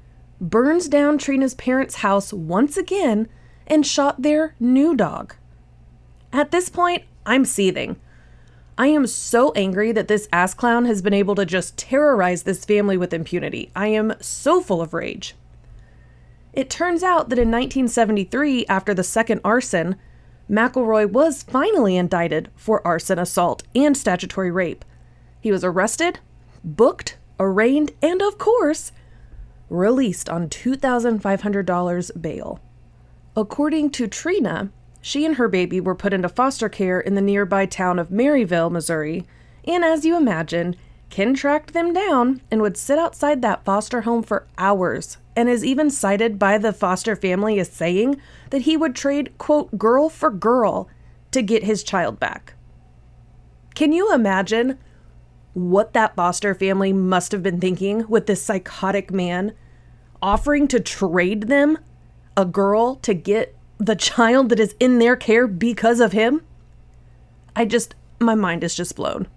burns 0.40 0.88
down 0.88 1.18
Trena's 1.18 1.54
parents' 1.54 1.96
house 1.96 2.32
once 2.32 2.76
again 2.76 3.28
and 3.66 3.86
shot 3.86 4.22
their 4.22 4.54
new 4.58 4.96
dog. 4.96 5.34
At 6.32 6.50
this 6.50 6.68
point, 6.68 7.04
I'm 7.24 7.44
seething. 7.44 7.96
I 8.76 8.86
am 8.88 9.06
so 9.06 9.52
angry 9.52 9.92
that 9.92 10.08
this 10.08 10.28
ass 10.32 10.54
clown 10.54 10.86
has 10.86 11.02
been 11.02 11.12
able 11.12 11.34
to 11.34 11.44
just 11.44 11.76
terrorize 11.76 12.42
this 12.42 12.64
family 12.64 12.96
with 12.96 13.12
impunity. 13.12 13.70
I 13.76 13.88
am 13.88 14.14
so 14.20 14.60
full 14.60 14.80
of 14.80 14.94
rage. 14.94 15.34
It 16.52 16.68
turns 16.68 17.02
out 17.02 17.28
that 17.28 17.38
in 17.38 17.50
1973, 17.50 18.66
after 18.66 18.92
the 18.92 19.04
second 19.04 19.40
arson, 19.44 19.96
McElroy 20.50 21.10
was 21.10 21.42
finally 21.42 21.96
indicted 21.96 22.50
for 22.56 22.86
arson, 22.86 23.18
assault, 23.18 23.62
and 23.74 23.96
statutory 23.96 24.50
rape. 24.50 24.84
He 25.40 25.52
was 25.52 25.64
arrested, 25.64 26.18
booked, 26.64 27.16
arraigned, 27.38 27.92
and 28.02 28.20
of 28.20 28.38
course, 28.38 28.92
released 29.68 30.28
on 30.28 30.48
$2,500 30.48 32.22
bail. 32.22 32.60
According 33.36 33.90
to 33.90 34.08
Trena, 34.08 34.70
she 35.00 35.24
and 35.24 35.36
her 35.36 35.48
baby 35.48 35.80
were 35.80 35.94
put 35.94 36.12
into 36.12 36.28
foster 36.28 36.68
care 36.68 37.00
in 37.00 37.14
the 37.14 37.20
nearby 37.20 37.66
town 37.66 37.98
of 37.98 38.10
Maryville, 38.10 38.70
Missouri, 38.70 39.26
and 39.66 39.84
as 39.84 40.04
you 40.04 40.16
imagine, 40.16 40.76
Ken 41.10 41.34
tracked 41.34 41.74
them 41.74 41.92
down 41.92 42.40
and 42.50 42.62
would 42.62 42.76
sit 42.76 42.98
outside 42.98 43.42
that 43.42 43.64
foster 43.64 44.02
home 44.02 44.22
for 44.22 44.46
hours, 44.56 45.18
and 45.36 45.48
is 45.48 45.64
even 45.64 45.90
cited 45.90 46.38
by 46.38 46.56
the 46.56 46.72
foster 46.72 47.16
family 47.16 47.58
as 47.58 47.70
saying 47.70 48.20
that 48.50 48.62
he 48.62 48.76
would 48.76 48.94
trade, 48.94 49.36
quote, 49.38 49.76
girl 49.76 50.08
for 50.08 50.30
girl 50.30 50.88
to 51.30 51.42
get 51.42 51.64
his 51.64 51.82
child 51.82 52.18
back. 52.20 52.54
Can 53.74 53.92
you 53.92 54.12
imagine 54.12 54.78
what 55.54 55.92
that 55.92 56.16
foster 56.16 56.54
family 56.54 56.92
must 56.92 57.32
have 57.32 57.42
been 57.42 57.60
thinking 57.60 58.06
with 58.08 58.26
this 58.26 58.42
psychotic 58.42 59.10
man 59.10 59.52
offering 60.22 60.68
to 60.68 60.80
trade 60.80 61.48
them 61.48 61.78
a 62.36 62.44
girl 62.44 62.96
to 62.96 63.12
get 63.12 63.54
the 63.78 63.96
child 63.96 64.48
that 64.48 64.60
is 64.60 64.74
in 64.80 64.98
their 64.98 65.16
care 65.16 65.46
because 65.46 66.00
of 66.00 66.12
him? 66.12 66.42
I 67.54 67.64
just, 67.64 67.94
my 68.20 68.34
mind 68.34 68.64
is 68.64 68.74
just 68.74 68.96
blown. 68.96 69.28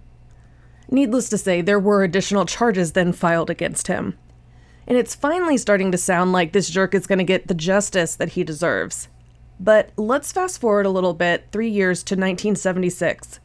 Needless 0.89 1.29
to 1.29 1.37
say, 1.37 1.61
there 1.61 1.79
were 1.79 2.03
additional 2.03 2.45
charges 2.45 2.91
then 2.91 3.11
filed 3.11 3.49
against 3.49 3.87
him. 3.87 4.17
And 4.87 4.97
it's 4.97 5.15
finally 5.15 5.57
starting 5.57 5.91
to 5.91 5.97
sound 5.97 6.31
like 6.31 6.53
this 6.53 6.69
jerk 6.69 6.93
is 6.93 7.07
going 7.07 7.17
to 7.17 7.25
get 7.25 7.47
the 7.47 7.55
justice 7.55 8.15
that 8.15 8.29
he 8.29 8.43
deserves. 8.43 9.07
But 9.59 9.89
let's 9.97 10.31
fast 10.31 10.61
forward 10.61 10.85
a 10.85 10.91
little 10.91 11.13
bit, 11.13 11.47
three 11.51 11.69
years 11.69 12.03
to 12.03 12.13
1976. 12.13 13.39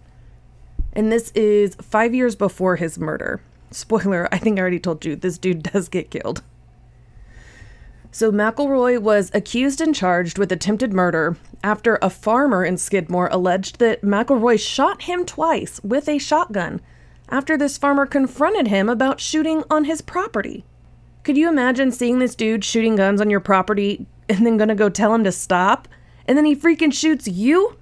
And 0.92 1.10
this 1.10 1.30
is 1.34 1.76
five 1.76 2.14
years 2.14 2.34
before 2.34 2.76
his 2.76 2.98
murder. 2.98 3.40
Spoiler, 3.70 4.28
I 4.32 4.38
think 4.38 4.58
I 4.58 4.62
already 4.62 4.80
told 4.80 5.04
you, 5.04 5.16
this 5.16 5.38
dude 5.38 5.62
does 5.72 5.88
get 5.88 6.10
killed. 6.10 6.42
So 8.12 8.32
McElroy 8.32 9.00
was 9.00 9.30
accused 9.32 9.80
and 9.80 9.94
charged 9.94 10.36
with 10.36 10.50
attempted 10.50 10.92
murder 10.92 11.36
after 11.62 11.98
a 12.02 12.10
farmer 12.10 12.64
in 12.64 12.76
Skidmore 12.76 13.28
alleged 13.30 13.78
that 13.78 14.02
McElroy 14.02 14.58
shot 14.58 15.02
him 15.02 15.24
twice 15.24 15.80
with 15.84 16.08
a 16.08 16.18
shotgun 16.18 16.80
after 17.28 17.56
this 17.56 17.78
farmer 17.78 18.06
confronted 18.06 18.66
him 18.66 18.88
about 18.88 19.20
shooting 19.20 19.62
on 19.70 19.84
his 19.84 20.00
property. 20.00 20.64
Could 21.22 21.36
you 21.36 21.48
imagine 21.48 21.92
seeing 21.92 22.18
this 22.18 22.34
dude 22.34 22.64
shooting 22.64 22.96
guns 22.96 23.20
on 23.20 23.30
your 23.30 23.38
property 23.38 24.06
and 24.28 24.44
then 24.44 24.56
gonna 24.56 24.74
go 24.74 24.88
tell 24.88 25.14
him 25.14 25.22
to 25.22 25.30
stop? 25.30 25.86
And 26.26 26.36
then 26.36 26.44
he 26.44 26.56
freaking 26.56 26.92
shoots 26.92 27.28
you? 27.28 27.76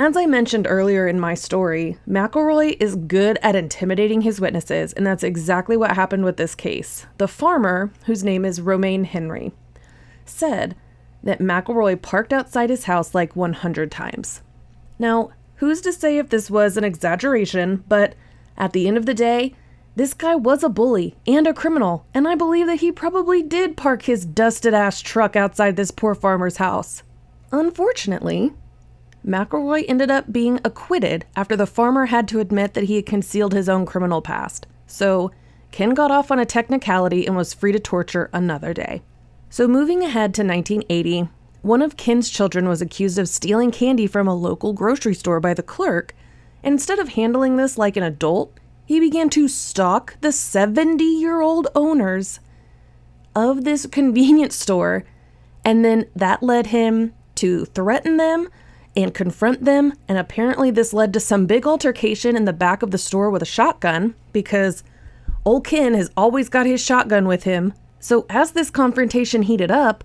As 0.00 0.16
I 0.16 0.24
mentioned 0.24 0.66
earlier 0.66 1.06
in 1.06 1.20
my 1.20 1.34
story, 1.34 1.98
McElroy 2.08 2.74
is 2.80 2.96
good 2.96 3.38
at 3.42 3.54
intimidating 3.54 4.22
his 4.22 4.40
witnesses, 4.40 4.94
and 4.94 5.06
that's 5.06 5.22
exactly 5.22 5.76
what 5.76 5.94
happened 5.94 6.24
with 6.24 6.38
this 6.38 6.54
case. 6.54 7.04
The 7.18 7.28
farmer, 7.28 7.92
whose 8.06 8.24
name 8.24 8.46
is 8.46 8.62
Romaine 8.62 9.04
Henry, 9.04 9.52
said 10.24 10.74
that 11.22 11.40
McElroy 11.40 12.00
parked 12.00 12.32
outside 12.32 12.70
his 12.70 12.84
house 12.84 13.14
like 13.14 13.36
100 13.36 13.90
times. 13.90 14.40
Now, 14.98 15.32
Who's 15.56 15.82
to 15.82 15.92
say 15.92 16.16
if 16.16 16.30
this 16.30 16.50
was 16.50 16.78
an 16.78 16.84
exaggeration, 16.84 17.84
but 17.86 18.14
at 18.56 18.72
the 18.72 18.88
end 18.88 18.96
of 18.96 19.04
the 19.04 19.12
day, 19.12 19.54
this 19.94 20.14
guy 20.14 20.34
was 20.34 20.64
a 20.64 20.70
bully 20.70 21.14
and 21.26 21.46
a 21.46 21.52
criminal, 21.52 22.06
and 22.14 22.26
I 22.26 22.34
believe 22.34 22.66
that 22.68 22.80
he 22.80 22.90
probably 22.90 23.42
did 23.42 23.76
park 23.76 24.04
his 24.04 24.24
dusted 24.24 24.72
ass 24.72 25.02
truck 25.02 25.36
outside 25.36 25.76
this 25.76 25.90
poor 25.90 26.14
farmer's 26.14 26.56
house. 26.56 27.02
Unfortunately, 27.52 28.54
McElroy 29.26 29.84
ended 29.86 30.10
up 30.10 30.32
being 30.32 30.60
acquitted 30.64 31.26
after 31.36 31.56
the 31.56 31.66
farmer 31.66 32.06
had 32.06 32.26
to 32.28 32.40
admit 32.40 32.74
that 32.74 32.84
he 32.84 32.96
had 32.96 33.06
concealed 33.06 33.52
his 33.52 33.68
own 33.68 33.84
criminal 33.84 34.22
past. 34.22 34.66
So, 34.86 35.30
Ken 35.70 35.90
got 35.90 36.10
off 36.10 36.30
on 36.30 36.38
a 36.38 36.46
technicality 36.46 37.26
and 37.26 37.36
was 37.36 37.54
free 37.54 37.72
to 37.72 37.78
torture 37.78 38.30
another 38.32 38.74
day. 38.74 39.02
So, 39.50 39.68
moving 39.68 40.02
ahead 40.02 40.34
to 40.34 40.42
1980, 40.42 41.28
one 41.62 41.82
of 41.82 41.96
Ken's 41.96 42.30
children 42.30 42.66
was 42.66 42.80
accused 42.80 43.18
of 43.18 43.28
stealing 43.28 43.70
candy 43.70 44.06
from 44.06 44.26
a 44.26 44.34
local 44.34 44.72
grocery 44.72 45.14
store 45.14 45.40
by 45.40 45.54
the 45.54 45.62
clerk, 45.62 46.14
and 46.62 46.72
instead 46.72 46.98
of 46.98 47.10
handling 47.10 47.56
this 47.56 47.76
like 47.76 47.96
an 47.96 48.02
adult, 48.02 48.58
he 48.86 48.98
began 48.98 49.28
to 49.30 49.46
stalk 49.46 50.16
the 50.20 50.32
70 50.32 51.04
year 51.04 51.40
old 51.40 51.68
owners 51.74 52.40
of 53.36 53.64
this 53.64 53.86
convenience 53.86 54.56
store, 54.56 55.04
and 55.64 55.84
then 55.84 56.06
that 56.16 56.42
led 56.42 56.68
him 56.68 57.12
to 57.36 57.66
threaten 57.66 58.16
them 58.16 58.48
and 58.96 59.14
confront 59.14 59.64
them. 59.64 59.92
And 60.08 60.18
apparently, 60.18 60.70
this 60.70 60.92
led 60.92 61.12
to 61.12 61.20
some 61.20 61.46
big 61.46 61.66
altercation 61.66 62.36
in 62.36 62.44
the 62.44 62.52
back 62.52 62.82
of 62.82 62.90
the 62.90 62.98
store 62.98 63.30
with 63.30 63.42
a 63.42 63.46
shotgun 63.46 64.14
because 64.32 64.82
old 65.44 65.64
Ken 65.64 65.94
has 65.94 66.10
always 66.16 66.48
got 66.48 66.66
his 66.66 66.84
shotgun 66.84 67.26
with 67.26 67.44
him. 67.44 67.72
So, 67.98 68.26
as 68.28 68.52
this 68.52 68.70
confrontation 68.70 69.42
heated 69.42 69.70
up, 69.70 70.04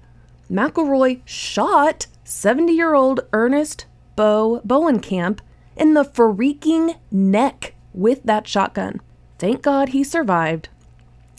McElroy 0.50 1.22
shot 1.26 2.08
70 2.24 2.74
year 2.74 2.94
old 2.94 3.22
Ernest 3.34 3.86
Bo 4.16 4.62
Bowenkamp 4.66 5.40
in 5.76 5.94
the 5.94 6.04
freaking 6.04 6.96
neck 7.12 7.74
with 7.94 8.24
that 8.24 8.48
shotgun. 8.48 9.02
Thank 9.40 9.62
God 9.62 9.90
he 9.90 10.04
survived. 10.04 10.70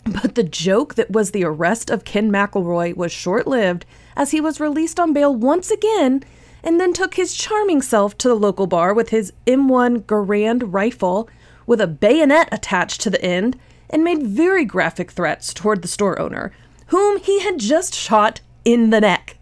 But 0.04 0.37
the 0.37 0.44
joke 0.44 0.94
that 0.94 1.11
was 1.11 1.32
the 1.32 1.44
arrest 1.44 1.90
of 1.90 2.04
Ken 2.04 2.30
McElroy 2.30 2.96
was 2.96 3.11
short 3.11 3.46
lived 3.46 3.85
as 4.16 4.30
he 4.30 4.40
was 4.40 4.61
released 4.61 5.00
on 5.00 5.12
bail 5.12 5.35
once 5.35 5.70
again 5.70 6.22
and 6.62 6.81
then 6.81 6.92
took 6.92 7.14
his 7.14 7.35
charming 7.35 7.83
self 7.83 8.16
to 8.19 8.29
the 8.29 8.35
local 8.35 8.66
bar 8.66 8.92
with 8.92 9.11
his 9.11 9.33
M1 9.47 10.03
Garand 10.03 10.62
rifle 10.66 11.29
with 11.66 11.81
a 11.81 11.87
bayonet 11.87 12.49
attached 12.53 13.01
to 13.03 13.11
the 13.11 13.25
end 13.25 13.59
and 13.90 14.03
made 14.03 14.23
very 14.23 14.64
graphic 14.64 15.11
threats 15.11 15.55
toward 15.55 15.83
the 15.83 15.88
store 15.88 16.19
owner, 16.19 16.53
whom 16.88 17.19
he 17.19 17.40
had 17.40 17.59
just 17.59 17.95
shot 17.95 18.40
in 18.64 18.90
the 18.90 19.01
neck. 19.01 19.37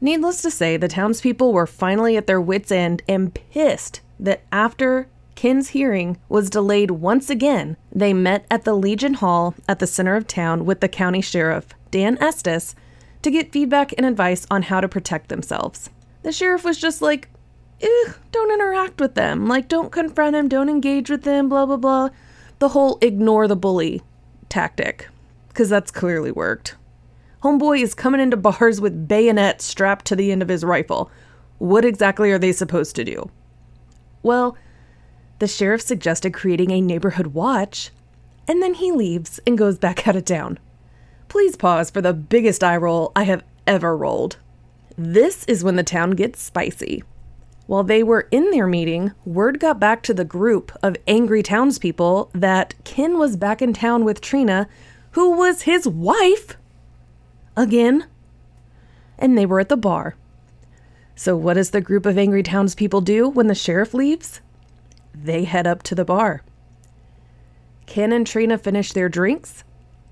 Needless 0.00 0.40
to 0.42 0.50
say, 0.50 0.76
the 0.76 0.88
townspeople 0.88 1.52
were 1.52 1.66
finally 1.66 2.16
at 2.16 2.26
their 2.26 2.40
wits' 2.40 2.72
end 2.72 3.02
and 3.08 3.34
pissed 3.34 4.00
that 4.18 4.42
after 4.50 5.08
Ken's 5.34 5.70
hearing 5.70 6.18
was 6.28 6.50
delayed 6.50 6.90
once 6.90 7.30
again, 7.30 7.76
they 7.92 8.12
met 8.12 8.46
at 8.50 8.64
the 8.64 8.74
Legion 8.74 9.14
Hall 9.14 9.54
at 9.68 9.78
the 9.78 9.86
center 9.86 10.16
of 10.16 10.26
town 10.26 10.64
with 10.64 10.80
the 10.80 10.88
county 10.88 11.20
sheriff, 11.20 11.68
Dan 11.90 12.18
Estes, 12.18 12.74
to 13.22 13.30
get 13.30 13.52
feedback 13.52 13.92
and 13.96 14.06
advice 14.06 14.46
on 14.50 14.64
how 14.64 14.80
to 14.80 14.88
protect 14.88 15.28
themselves. 15.28 15.90
The 16.22 16.32
sheriff 16.32 16.64
was 16.64 16.78
just 16.78 17.00
like, 17.02 17.28
don't 18.32 18.52
interact 18.52 19.00
with 19.00 19.14
them. 19.14 19.46
Like, 19.46 19.68
don't 19.68 19.90
confront 19.90 20.36
him, 20.36 20.48
don't 20.48 20.68
engage 20.68 21.08
with 21.08 21.22
them, 21.22 21.48
blah, 21.48 21.66
blah, 21.66 21.76
blah. 21.76 22.10
The 22.58 22.68
whole 22.68 22.98
ignore 23.00 23.48
the 23.48 23.56
bully 23.56 24.02
tactic, 24.48 25.08
because 25.48 25.70
that's 25.70 25.90
clearly 25.90 26.30
worked. 26.30 26.76
Homeboy 27.42 27.82
is 27.82 27.94
coming 27.94 28.20
into 28.20 28.36
bars 28.36 28.80
with 28.80 29.08
bayonets 29.08 29.64
strapped 29.64 30.04
to 30.06 30.16
the 30.16 30.30
end 30.30 30.42
of 30.42 30.48
his 30.48 30.62
rifle. 30.64 31.10
What 31.58 31.86
exactly 31.86 32.30
are 32.32 32.38
they 32.38 32.52
supposed 32.52 32.96
to 32.96 33.04
do? 33.04 33.30
Well, 34.22 34.58
the 35.38 35.48
sheriff 35.48 35.80
suggested 35.80 36.34
creating 36.34 36.70
a 36.70 36.82
neighborhood 36.82 37.28
watch, 37.28 37.90
and 38.46 38.62
then 38.62 38.74
he 38.74 38.92
leaves 38.92 39.40
and 39.46 39.56
goes 39.56 39.78
back 39.78 40.06
out 40.08 40.16
of 40.16 40.26
town. 40.26 40.58
Please 41.28 41.56
pause 41.56 41.90
for 41.90 42.02
the 42.02 42.12
biggest 42.12 42.62
eye 42.62 42.76
roll 42.76 43.12
I 43.16 43.22
have 43.22 43.44
ever 43.66 43.96
rolled. 43.96 44.36
This 45.02 45.44
is 45.44 45.64
when 45.64 45.76
the 45.76 45.82
town 45.82 46.10
gets 46.10 46.42
spicy. 46.42 47.02
While 47.66 47.84
they 47.84 48.02
were 48.02 48.28
in 48.30 48.50
their 48.50 48.66
meeting, 48.66 49.12
word 49.24 49.58
got 49.58 49.80
back 49.80 50.02
to 50.02 50.12
the 50.12 50.26
group 50.26 50.72
of 50.82 50.94
angry 51.06 51.42
townspeople 51.42 52.30
that 52.34 52.74
Ken 52.84 53.16
was 53.16 53.34
back 53.34 53.62
in 53.62 53.72
town 53.72 54.04
with 54.04 54.20
Trena, 54.20 54.66
who 55.12 55.30
was 55.30 55.62
his 55.62 55.88
wife, 55.88 56.58
again. 57.56 58.08
And 59.18 59.38
they 59.38 59.46
were 59.46 59.58
at 59.58 59.70
the 59.70 59.76
bar. 59.78 60.16
So, 61.14 61.34
what 61.34 61.54
does 61.54 61.70
the 61.70 61.80
group 61.80 62.04
of 62.04 62.18
angry 62.18 62.42
townspeople 62.42 63.00
do 63.00 63.26
when 63.26 63.46
the 63.46 63.54
sheriff 63.54 63.94
leaves? 63.94 64.42
They 65.14 65.44
head 65.44 65.66
up 65.66 65.82
to 65.84 65.94
the 65.94 66.04
bar. 66.04 66.42
Ken 67.86 68.12
and 68.12 68.26
Trena 68.26 68.60
finish 68.60 68.92
their 68.92 69.08
drinks. 69.08 69.64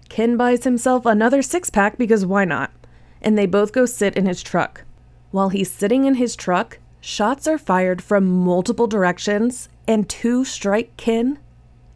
Ken 0.09 0.38
buys 0.38 0.64
himself 0.64 1.05
another 1.05 1.42
six 1.42 1.68
pack 1.68 1.98
because 1.98 2.24
why 2.24 2.46
not? 2.46 2.72
And 3.20 3.37
they 3.37 3.46
both 3.46 3.72
go 3.72 3.87
sit 3.87 4.16
in 4.16 4.26
his 4.26 4.42
truck. 4.42 4.85
While 5.31 5.50
he's 5.50 5.70
sitting 5.70 6.04
in 6.04 6.14
his 6.14 6.37
truck, 6.37 6.78
shots 7.00 7.46
are 7.46 7.59
fired 7.59 8.02
from 8.02 8.26
multiple 8.26 8.87
directions 8.87 9.68
and 9.87 10.09
two 10.09 10.44
strike 10.44 10.96
Ken, 10.96 11.38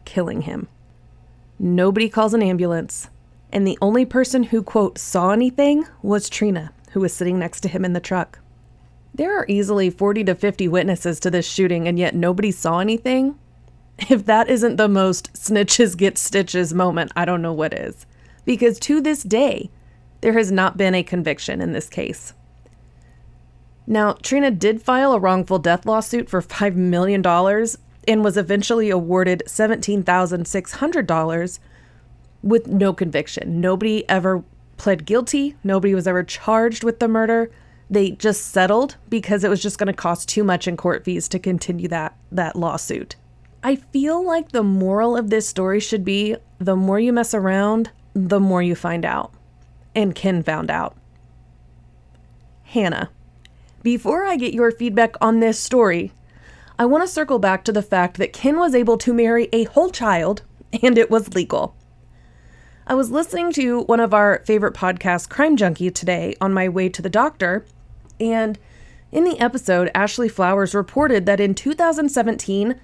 killing 0.05 0.41
him. 0.41 0.67
Nobody 1.59 2.09
calls 2.09 2.33
an 2.33 2.43
ambulance 2.43 3.09
and 3.53 3.67
the 3.67 3.77
only 3.81 4.03
person 4.03 4.43
who, 4.43 4.63
quote, 4.63 4.97
saw 4.97 5.29
anything 5.29 5.85
was 6.01 6.27
Trena, 6.27 6.71
who 6.91 6.99
was 6.99 7.13
sitting 7.13 7.37
next 7.37 7.61
to 7.61 7.69
him 7.69 7.85
in 7.85 7.93
the 7.93 7.99
truck. 7.99 8.39
There 9.13 9.37
are 9.37 9.45
easily 9.47 9.91
40 9.91 10.23
to 10.23 10.33
50 10.33 10.67
witnesses 10.67 11.19
to 11.19 11.29
this 11.29 11.47
shooting, 11.47 11.87
and 11.87 11.99
yet 11.99 12.15
nobody 12.15 12.49
saw 12.49 12.79
anything. 12.79 13.37
If 14.09 14.25
that 14.25 14.49
isn't 14.49 14.77
the 14.77 14.89
most 14.89 15.31
snitches 15.33 15.95
get 15.95 16.17
stitches 16.17 16.73
moment, 16.73 17.11
I 17.15 17.25
don't 17.25 17.43
know 17.43 17.53
what 17.53 17.75
is. 17.75 18.07
Because 18.43 18.79
to 18.79 18.99
this 18.99 19.21
day, 19.21 19.69
there 20.23 20.33
has 20.33 20.51
not 20.53 20.77
been 20.77 20.95
a 20.95 21.03
conviction 21.03 21.59
in 21.59 21.73
this 21.73 21.89
case. 21.89 22.33
Now, 23.85 24.13
Trena 24.13 24.57
did 24.57 24.81
file 24.81 25.11
a 25.11 25.19
wrongful 25.19 25.59
death 25.59 25.85
lawsuit 25.85 26.29
for 26.29 26.41
$5 26.41 26.75
million 26.75 27.21
and 28.07 28.23
was 28.23 28.37
eventually 28.37 28.89
awarded 28.89 29.43
$17,600 29.45 31.59
with 32.41 32.67
no 32.67 32.93
conviction. 32.93 33.59
Nobody 33.59 34.07
ever 34.07 34.45
pled 34.77 35.05
guilty. 35.05 35.57
Nobody 35.61 35.93
was 35.93 36.07
ever 36.07 36.23
charged 36.23 36.85
with 36.85 37.01
the 37.01 37.09
murder. 37.09 37.51
They 37.89 38.11
just 38.11 38.47
settled 38.47 38.95
because 39.09 39.43
it 39.43 39.49
was 39.49 39.61
just 39.61 39.77
going 39.77 39.87
to 39.87 39.93
cost 39.93 40.29
too 40.29 40.45
much 40.45 40.69
in 40.69 40.77
court 40.77 41.03
fees 41.03 41.27
to 41.27 41.37
continue 41.37 41.89
that 41.89 42.15
that 42.31 42.55
lawsuit. 42.55 43.17
I 43.61 43.75
feel 43.75 44.25
like 44.25 44.53
the 44.53 44.63
moral 44.63 45.17
of 45.17 45.29
this 45.29 45.49
story 45.49 45.81
should 45.81 46.05
be 46.05 46.37
the 46.59 46.77
more 46.77 46.97
you 46.97 47.11
mess 47.11 47.33
around, 47.33 47.91
the 48.13 48.39
more 48.39 48.63
you 48.63 48.73
find 48.73 49.03
out. 49.03 49.33
And 49.95 50.15
Ken 50.15 50.43
found 50.43 50.71
out. 50.71 50.95
Hannah, 52.63 53.09
before 53.83 54.25
I 54.25 54.37
get 54.37 54.53
your 54.53 54.71
feedback 54.71 55.15
on 55.21 55.39
this 55.39 55.59
story, 55.59 56.11
I 56.79 56.85
want 56.85 57.03
to 57.03 57.07
circle 57.07 57.37
back 57.37 57.63
to 57.65 57.71
the 57.71 57.83
fact 57.83 58.17
that 58.17 58.33
Ken 58.33 58.57
was 58.57 58.73
able 58.73 58.97
to 58.97 59.13
marry 59.13 59.49
a 59.53 59.65
whole 59.65 59.89
child 59.89 60.41
and 60.81 60.97
it 60.97 61.11
was 61.11 61.35
legal. 61.35 61.75
I 62.87 62.95
was 62.95 63.11
listening 63.11 63.53
to 63.53 63.81
one 63.81 63.99
of 63.99 64.13
our 64.13 64.43
favorite 64.45 64.73
podcasts, 64.73 65.29
Crime 65.29 65.55
Junkie, 65.55 65.91
today 65.91 66.35
on 66.41 66.53
my 66.53 66.67
way 66.67 66.89
to 66.89 67.01
the 67.01 67.09
doctor, 67.09 67.65
and 68.19 68.57
in 69.11 69.23
the 69.23 69.39
episode, 69.39 69.91
Ashley 69.93 70.27
Flowers 70.27 70.73
reported 70.73 71.25
that 71.27 71.39
in 71.39 71.53
2017, 71.53 72.79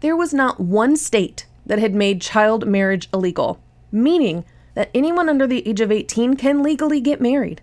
there 0.00 0.16
was 0.16 0.32
not 0.32 0.58
one 0.58 0.96
state 0.96 1.46
that 1.66 1.78
had 1.78 1.94
made 1.94 2.22
child 2.22 2.66
marriage 2.66 3.08
illegal, 3.12 3.60
meaning 3.92 4.44
that 4.78 4.90
anyone 4.94 5.28
under 5.28 5.44
the 5.44 5.66
age 5.68 5.80
of 5.80 5.90
18 5.90 6.36
can 6.36 6.62
legally 6.62 7.00
get 7.00 7.20
married. 7.20 7.60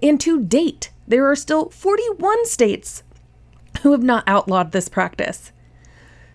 And 0.00 0.20
to 0.20 0.40
date, 0.40 0.92
there 1.04 1.28
are 1.28 1.34
still 1.34 1.68
41 1.70 2.46
states 2.46 3.02
who 3.82 3.90
have 3.90 4.04
not 4.04 4.22
outlawed 4.28 4.70
this 4.70 4.88
practice. 4.88 5.50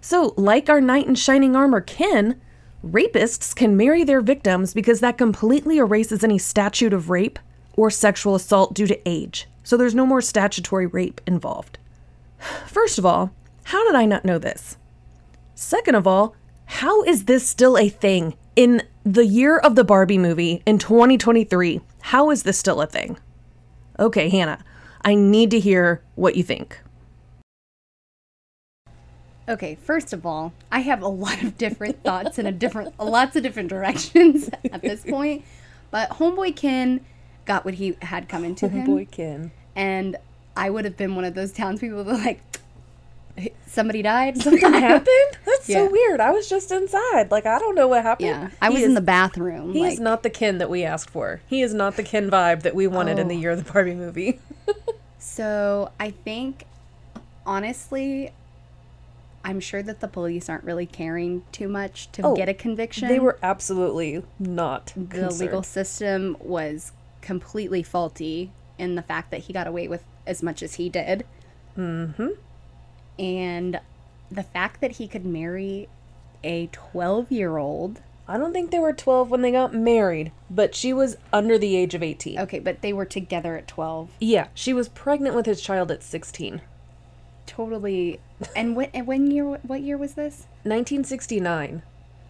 So, 0.01 0.33
like 0.35 0.67
our 0.67 0.81
knight 0.81 1.07
in 1.07 1.15
shining 1.15 1.55
armor 1.55 1.79
Ken, 1.79 2.37
rapists 2.85 3.55
can 3.55 3.77
marry 3.77 4.03
their 4.03 4.19
victims 4.19 4.73
because 4.73 4.99
that 4.99 5.17
completely 5.17 5.77
erases 5.77 6.21
any 6.21 6.37
statute 6.37 6.91
of 6.91 7.09
rape 7.09 7.39
or 7.77 7.89
sexual 7.89 8.35
assault 8.35 8.73
due 8.73 8.87
to 8.87 9.09
age. 9.09 9.47
So, 9.63 9.77
there's 9.77 9.95
no 9.95 10.05
more 10.05 10.21
statutory 10.21 10.85
rape 10.85 11.21
involved. 11.25 11.77
First 12.65 12.99
of 12.99 13.05
all, 13.05 13.31
how 13.63 13.85
did 13.85 13.95
I 13.95 14.03
not 14.03 14.25
know 14.25 14.37
this? 14.37 14.75
Second 15.55 15.95
of 15.95 16.05
all, 16.05 16.35
how 16.65 17.03
is 17.03 17.23
this 17.23 17.47
still 17.47 17.77
a 17.77 17.87
thing 17.87 18.33
in 18.57 18.81
the 19.05 19.25
year 19.25 19.57
of 19.57 19.75
the 19.75 19.85
Barbie 19.85 20.17
movie 20.17 20.63
in 20.65 20.79
2023? 20.79 21.79
How 22.01 22.31
is 22.31 22.43
this 22.43 22.57
still 22.57 22.81
a 22.81 22.87
thing? 22.87 23.17
Okay, 23.99 24.27
Hannah, 24.27 24.65
I 25.05 25.15
need 25.15 25.51
to 25.51 25.59
hear 25.59 26.01
what 26.15 26.35
you 26.35 26.43
think. 26.43 26.81
Okay, 29.47 29.75
first 29.75 30.11
of 30.11 30.25
all, 30.25 30.51
I 30.71 30.79
have 30.79 31.01
a 31.01 31.07
lot 31.07 31.41
of 31.43 31.57
different 31.57 32.03
thoughts 32.03 32.37
in 32.37 32.45
a 32.45 32.51
different 32.51 32.99
lots 32.99 33.37
of 33.37 33.43
different 33.43 33.69
directions 33.69 34.49
at 34.71 34.81
this 34.81 35.05
point. 35.05 35.45
But 35.89 36.09
homeboy 36.09 36.55
Ken 36.55 37.05
got 37.45 37.63
what 37.63 37.75
he 37.75 37.95
had 38.01 38.27
coming 38.27 38.55
to 38.55 38.67
him. 38.67 38.85
Boy 38.85 39.07
Ken. 39.09 39.51
And 39.75 40.17
I 40.57 40.71
would 40.71 40.83
have 40.83 40.97
been 40.97 41.15
one 41.15 41.23
of 41.23 41.35
those 41.35 41.53
townspeople 41.53 42.03
that 42.05 42.25
like 42.25 42.41
somebody 43.67 44.01
died. 44.01 44.37
Something 44.41 44.73
happened? 44.73 45.37
That's 45.45 45.67
Yeah. 45.69 45.85
so 45.85 45.91
weird. 45.91 46.19
I 46.19 46.31
was 46.31 46.49
just 46.49 46.71
inside. 46.71 47.29
Like 47.31 47.45
I 47.45 47.59
don't 47.59 47.75
know 47.75 47.87
what 47.87 48.03
happened. 48.03 48.27
Yeah. 48.29 48.49
I 48.61 48.67
He 48.69 48.73
was 48.73 48.81
is- 48.83 48.87
in 48.89 48.93
the 48.95 49.01
bathroom. 49.01 49.73
He 49.73 49.81
like, 49.81 49.93
is 49.93 49.99
not 49.99 50.23
the 50.23 50.29
Ken 50.29 50.57
that 50.57 50.69
we 50.69 50.83
asked 50.83 51.09
for. 51.09 51.41
He 51.47 51.61
is 51.61 51.73
not 51.73 51.95
the 51.95 52.03
Ken 52.03 52.29
vibe 52.29 52.63
that 52.63 52.75
we 52.75 52.87
wanted 52.87 53.19
in 53.19 53.27
the 53.27 53.35
Oh. 53.35 53.39
year 53.39 53.51
of 53.51 53.63
the 53.65 53.71
Barbie 53.71 53.93
movie. 53.95 54.39
So 55.19 55.91
I 55.99 56.11
think, 56.11 56.63
honestly, 57.45 58.31
I'm 59.43 59.59
sure 59.59 59.83
that 59.83 59.99
the 59.99 60.07
police 60.07 60.49
aren't 60.49 60.63
really 60.63 60.85
caring 60.85 61.43
too 61.51 61.67
much 61.67 62.11
to 62.13 62.21
Oh, 62.23 62.35
get 62.35 62.49
a 62.49 62.53
conviction. 62.53 63.07
they 63.07 63.19
were 63.19 63.37
absolutely 63.43 64.23
not 64.39 64.93
the 64.95 65.05
concerned. 65.19 65.39
legal 65.39 65.63
system 65.63 66.37
was 66.39 66.91
completely 67.21 67.83
faulty 67.83 68.51
in 68.77 68.95
the 68.95 69.01
fact 69.01 69.31
that 69.31 69.41
he 69.41 69.53
got 69.53 69.67
away 69.67 69.87
with 69.87 70.03
as 70.25 70.41
much 70.41 70.63
as 70.63 70.75
he 70.75 70.89
did. 70.89 71.25
Mm-hmm. 71.77 72.29
And 73.19 73.79
the 74.31 74.43
fact 74.43 74.81
that 74.81 74.93
he 74.93 75.07
could 75.07 75.25
marry 75.25 75.87
a 76.43 76.67
12 76.71 77.31
year 77.31 77.57
old. 77.57 78.01
I 78.27 78.37
don't 78.37 78.51
think 78.51 78.71
they 78.71 78.79
were 78.79 78.93
12 78.93 79.29
when 79.29 79.41
they 79.41 79.51
got 79.51 79.73
married, 79.73 80.31
but 80.49 80.75
she 80.75 80.91
was 80.91 81.15
under 81.31 81.57
the 81.57 81.75
age 81.77 81.93
of 81.93 82.03
18. 82.03 82.39
Okay, 82.39 82.59
but 82.59 82.81
they 82.81 82.91
were 82.91 83.05
together 83.05 83.55
at 83.55 83.67
12. 83.67 84.09
Yeah, 84.19 84.47
she 84.53 84.73
was 84.73 84.89
pregnant 84.89 85.35
with 85.35 85.45
his 85.45 85.61
child 85.61 85.91
at 85.91 86.03
16. 86.03 86.61
Totally. 87.45 88.19
And 88.55 88.75
when, 88.75 88.89
and 88.93 89.07
when 89.07 89.31
year, 89.31 89.45
what 89.45 89.81
year 89.81 89.97
was 89.97 90.15
this? 90.15 90.47
1969. 90.63 91.83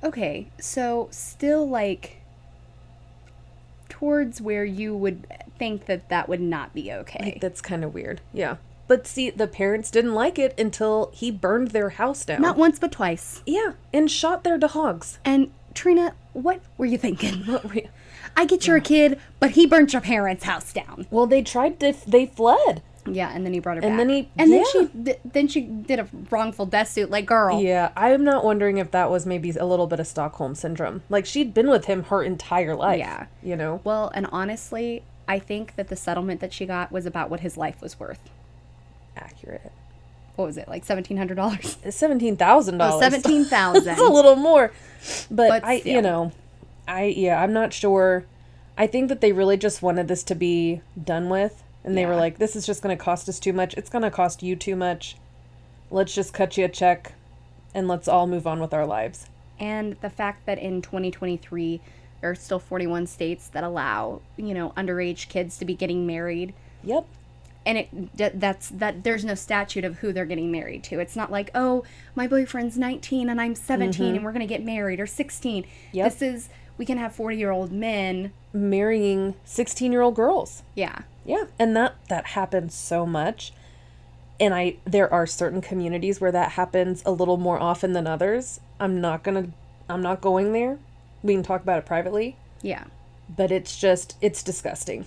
Okay, 0.03 0.47
so 0.59 1.07
still 1.11 1.67
like 1.67 2.21
towards 3.89 4.39
where 4.39 4.63
you 4.63 4.95
would 4.95 5.25
think 5.57 5.87
that 5.87 6.09
that 6.09 6.29
would 6.29 6.41
not 6.41 6.75
be 6.75 6.93
okay. 6.93 7.39
That's 7.41 7.61
kind 7.61 7.83
of 7.83 7.95
weird. 7.95 8.21
Yeah. 8.31 8.57
But 8.87 9.05
see, 9.07 9.29
the 9.29 9.47
parents 9.47 9.91
didn't 9.91 10.13
like 10.13 10.39
it 10.39 10.57
until 10.57 11.11
he 11.13 11.29
burned 11.31 11.69
their 11.71 11.89
house 11.89 12.23
down. 12.25 12.41
Not 12.41 12.57
once, 12.57 12.79
but 12.79 12.91
twice. 12.91 13.41
Yeah, 13.45 13.73
and 13.93 14.09
shot 14.09 14.43
their 14.43 14.57
dogs. 14.57 15.19
And 15.25 15.51
Trena, 15.73 16.13
what 16.33 16.61
were 16.77 16.85
you 16.85 16.97
thinking? 16.97 17.39
What 17.45 17.65
were 17.65 17.73
you- 17.75 17.89
I 18.35 18.45
get 18.45 18.67
you're 18.67 18.77
a 18.77 18.81
kid, 18.81 19.19
but 19.39 19.51
he 19.51 19.65
burnt 19.65 19.93
your 19.93 20.01
parents' 20.01 20.43
house 20.43 20.71
down. 20.71 21.07
Well, 21.09 21.25
they 21.27 21.41
tried 21.41 21.79
to. 21.79 21.93
They 22.07 22.27
fled. 22.27 22.81
Yeah, 23.09 23.31
and 23.33 23.45
then 23.45 23.53
he 23.53 23.59
brought 23.59 23.77
her 23.77 23.83
And 23.83 23.91
back. 23.93 23.97
then 23.99 24.09
he- 24.09 24.29
and 24.37 24.51
then 24.51 24.63
she 24.71 25.15
then 25.25 25.47
she 25.47 25.61
did 25.61 25.99
a 25.99 26.07
wrongful 26.29 26.65
death 26.65 26.89
suit. 26.89 27.09
Like, 27.09 27.25
girl, 27.25 27.61
Yeah, 27.61 27.89
I'm 27.95 28.23
not 28.23 28.43
wondering 28.43 28.77
if 28.79 28.91
that 28.91 29.09
was 29.09 29.25
maybe 29.25 29.49
a 29.51 29.65
little 29.65 29.87
bit 29.87 29.99
of 29.99 30.07
Stockholm 30.07 30.55
syndrome. 30.55 31.03
Like 31.09 31.25
she'd 31.25 31.53
been 31.53 31.69
with 31.69 31.85
him 31.85 32.03
her 32.05 32.21
entire 32.21 32.75
life. 32.75 32.99
Yeah. 32.99 33.25
You 33.41 33.55
know. 33.55 33.79
Well, 33.85 34.11
and 34.13 34.27
honestly, 34.31 35.03
I 35.27 35.39
think 35.39 35.75
that 35.77 35.87
the 35.87 35.95
settlement 35.95 36.39
that 36.41 36.51
she 36.53 36.65
got 36.65 36.91
was 36.91 37.05
about 37.05 37.29
what 37.29 37.39
his 37.39 37.55
life 37.57 37.81
was 37.81 37.97
worth. 37.99 38.29
Accurate. 39.17 39.71
What 40.35 40.45
was 40.45 40.57
it, 40.57 40.67
like 40.67 40.85
seventeen 40.85 41.17
hundred 41.17 41.35
dollars? 41.35 41.77
Seventeen 41.89 42.37
thousand 42.37 42.77
dollars. 42.77 42.95
Oh, 42.95 42.99
seventeen 42.99 43.45
thousand. 43.45 43.93
It's 43.93 44.01
a 44.01 44.05
little 44.05 44.35
more. 44.35 44.71
But, 45.31 45.49
But 45.49 45.63
I, 45.63 45.79
still. 45.79 45.95
you 45.95 46.01
know, 46.01 46.31
I 46.87 47.05
yeah, 47.05 47.41
I'm 47.41 47.53
not 47.53 47.73
sure. 47.73 48.25
I 48.77 48.85
think 48.87 49.09
that 49.09 49.21
they 49.21 49.31
really 49.31 49.57
just 49.57 49.81
wanted 49.81 50.07
this 50.07 50.21
to 50.23 50.35
be 50.35 50.81
done 51.01 51.29
with, 51.29 51.63
and 51.83 51.97
they 51.97 52.05
were 52.05 52.15
like, 52.15 52.37
"This 52.37 52.55
is 52.55 52.65
just 52.65 52.83
going 52.83 52.95
to 52.95 53.03
cost 53.03 53.27
us 53.27 53.39
too 53.39 53.53
much. 53.53 53.73
It's 53.75 53.89
going 53.89 54.03
to 54.03 54.11
cost 54.11 54.43
you 54.43 54.55
too 54.55 54.75
much. 54.75 55.15
Let's 55.89 56.13
just 56.13 56.33
cut 56.33 56.55
you 56.57 56.65
a 56.65 56.69
check, 56.69 57.13
and 57.73 57.87
let's 57.87 58.07
all 58.07 58.27
move 58.27 58.45
on 58.45 58.59
with 58.59 58.73
our 58.73 58.85
lives." 58.85 59.27
and 59.59 59.93
the 60.01 60.09
fact 60.11 60.45
that 60.45 60.59
in 60.59 60.83
2023 60.83 61.81
there 62.21 62.29
are 62.29 62.35
still 62.35 62.59
41 62.59 63.07
states 63.07 63.47
that 63.47 63.63
allow 63.63 64.21
you 64.37 64.53
know 64.53 64.71
underage 64.77 65.29
kids 65.29 65.57
to 65.57 65.65
be 65.65 65.73
getting 65.73 66.05
married 66.05 66.53
Yep. 66.83 67.07
And 67.67 67.77
it 67.77 68.39
that's 68.39 68.69
that 68.69 69.03
there's 69.03 69.23
no 69.25 69.35
statute 69.35 69.83
of 69.83 69.99
who 69.99 70.11
they're 70.11 70.25
getting 70.25 70.51
married 70.51 70.83
to 70.83 70.99
it's 70.99 71.15
not 71.15 71.31
like 71.31 71.51
oh 71.53 71.83
my 72.15 72.25
boyfriend's 72.27 72.77
19 72.77 73.29
and 73.29 73.39
i'm 73.39 73.53
17 73.53 74.15
and 74.15 74.23
we're 74.25 74.31
going 74.31 74.39
to 74.39 74.47
get 74.47 74.63
married 74.63 74.99
or 74.99 75.05
16 75.05 75.63
Mm-hmm. 75.63 75.97
Yep. 75.97 76.11
this 76.11 76.21
is 76.21 76.49
we 76.77 76.85
can 76.85 76.97
have 76.97 77.13
40 77.13 77.37
year 77.37 77.51
old 77.51 77.71
men 77.71 78.31
Marrying 78.53 79.35
16 79.45 79.91
year 79.91 80.01
old 80.01 80.15
girls. 80.15 80.63
yeah 80.75 80.99
Yeah, 81.25 81.43
and 81.59 81.75
that 81.75 81.95
that 82.09 82.27
happens 82.27 82.73
so 82.73 83.05
much. 83.05 83.51
And 84.39 84.53
I 84.53 84.77
there 84.85 85.11
are 85.11 85.27
certain 85.27 85.61
communities 85.61 86.21
where 86.21 86.31
that 86.31 86.51
happens 86.51 87.03
a 87.05 87.11
little 87.11 87.37
more 87.37 87.59
often 87.59 87.93
than 87.93 88.07
others. 88.07 88.59
I'm 88.79 89.01
not 89.01 89.23
going 89.23 89.43
to 89.43 89.51
I'm 89.89 90.01
not 90.01 90.21
going 90.21 90.53
there. 90.53 90.79
We 91.23 91.33
can 91.33 91.43
talk 91.43 91.61
about 91.61 91.79
it 91.79 91.85
privately, 91.85 92.37
yeah 92.61 92.85
but 93.35 93.51
it's 93.51 93.77
just 93.77 94.15
it's 94.21 94.41
disgusting. 94.41 95.05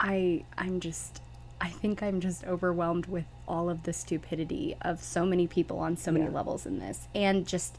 I 0.00 0.42
i'm 0.58 0.80
just 0.80 1.20
i 1.60 1.68
think 1.68 2.02
i'm 2.02 2.20
just 2.20 2.44
overwhelmed 2.46 3.06
with 3.06 3.26
all 3.46 3.68
of 3.70 3.82
the 3.84 3.92
stupidity 3.92 4.74
of 4.82 5.02
so 5.02 5.24
many 5.26 5.46
people 5.46 5.78
on 5.78 5.96
so 5.96 6.10
many 6.10 6.24
Yeah. 6.24 6.30
levels 6.32 6.64
in 6.66 6.78
this 6.78 7.06
and 7.14 7.46
just 7.46 7.76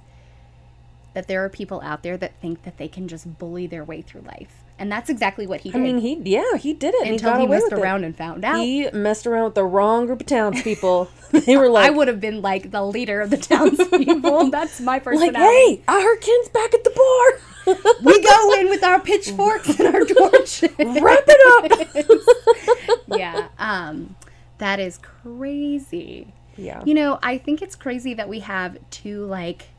that 1.14 1.28
there 1.28 1.44
are 1.44 1.50
people 1.50 1.82
out 1.82 2.04
there 2.04 2.16
that 2.18 2.40
think 2.42 2.64
that 2.64 2.78
they 2.78 2.88
can 2.88 3.08
just 3.08 3.38
bully 3.40 3.68
their 3.68 3.84
way 3.84 4.02
through 4.02 4.22
life 4.22 4.58
and 4.80 4.92
that's 4.92 5.12
exactly 5.12 5.46
what 5.46 5.62
he 5.62 5.70
did. 5.70 5.78
I 5.78 5.82
mean, 5.82 6.00
he 6.00 6.16
yeah, 6.24 6.56
he 6.58 6.74
did 6.74 6.96
it 6.96 7.08
until 7.08 7.14
he, 7.14 7.20
got 7.20 7.40
he 7.42 7.46
away 7.46 7.56
messed 7.58 7.66
with 7.66 7.74
it. 7.74 7.84
around 7.84 8.04
and 8.04 8.16
found 8.18 8.44
out 8.44 8.62
He 8.66 8.90
messed 8.90 9.28
around 9.28 9.44
with 9.44 9.54
the 9.54 9.64
wrong 9.64 10.08
group 10.08 10.22
of 10.22 10.26
townspeople. 10.26 11.08
they 11.32 11.56
were 11.56 11.70
like 11.70 11.86
i 11.86 11.92
would 11.92 12.08
have 12.08 12.20
been 12.20 12.42
like 12.42 12.72
the 12.72 12.84
leader 12.84 13.22
of 13.22 13.30
the 13.30 13.38
townspeople 13.52 14.50
that's 14.50 14.80
my 14.82 14.94
like, 14.94 15.04
personality 15.04 15.38
"Hey, 15.38 15.84
I 15.88 16.02
heard 16.02 16.20
Ken's 16.22 16.50
back 16.50 16.74
at 16.74 16.84
the 16.84 16.90
bar." 16.90 17.42
we 18.04 18.22
go 18.22 18.54
in 18.60 18.70
with 18.70 18.84
our 18.84 19.00
pitchforks 19.00 19.80
and 19.80 19.96
our 19.96 20.06
torches 20.06 20.70
Wrap 20.80 21.24
it 21.28 22.00
up. 22.00 23.02
yeah 23.18 23.48
um 23.60 24.16
that 24.58 24.80
is 24.80 24.98
crazy 25.00 26.34
yeah. 26.58 26.84
You 26.86 26.94
know, 26.94 27.20
I 27.22 27.38
think 27.38 27.62
it's 27.62 27.76
crazy 27.76 28.14
that 28.14 28.30
we 28.30 28.40
have 28.40 28.78
two 28.90 29.26
like 29.26 29.70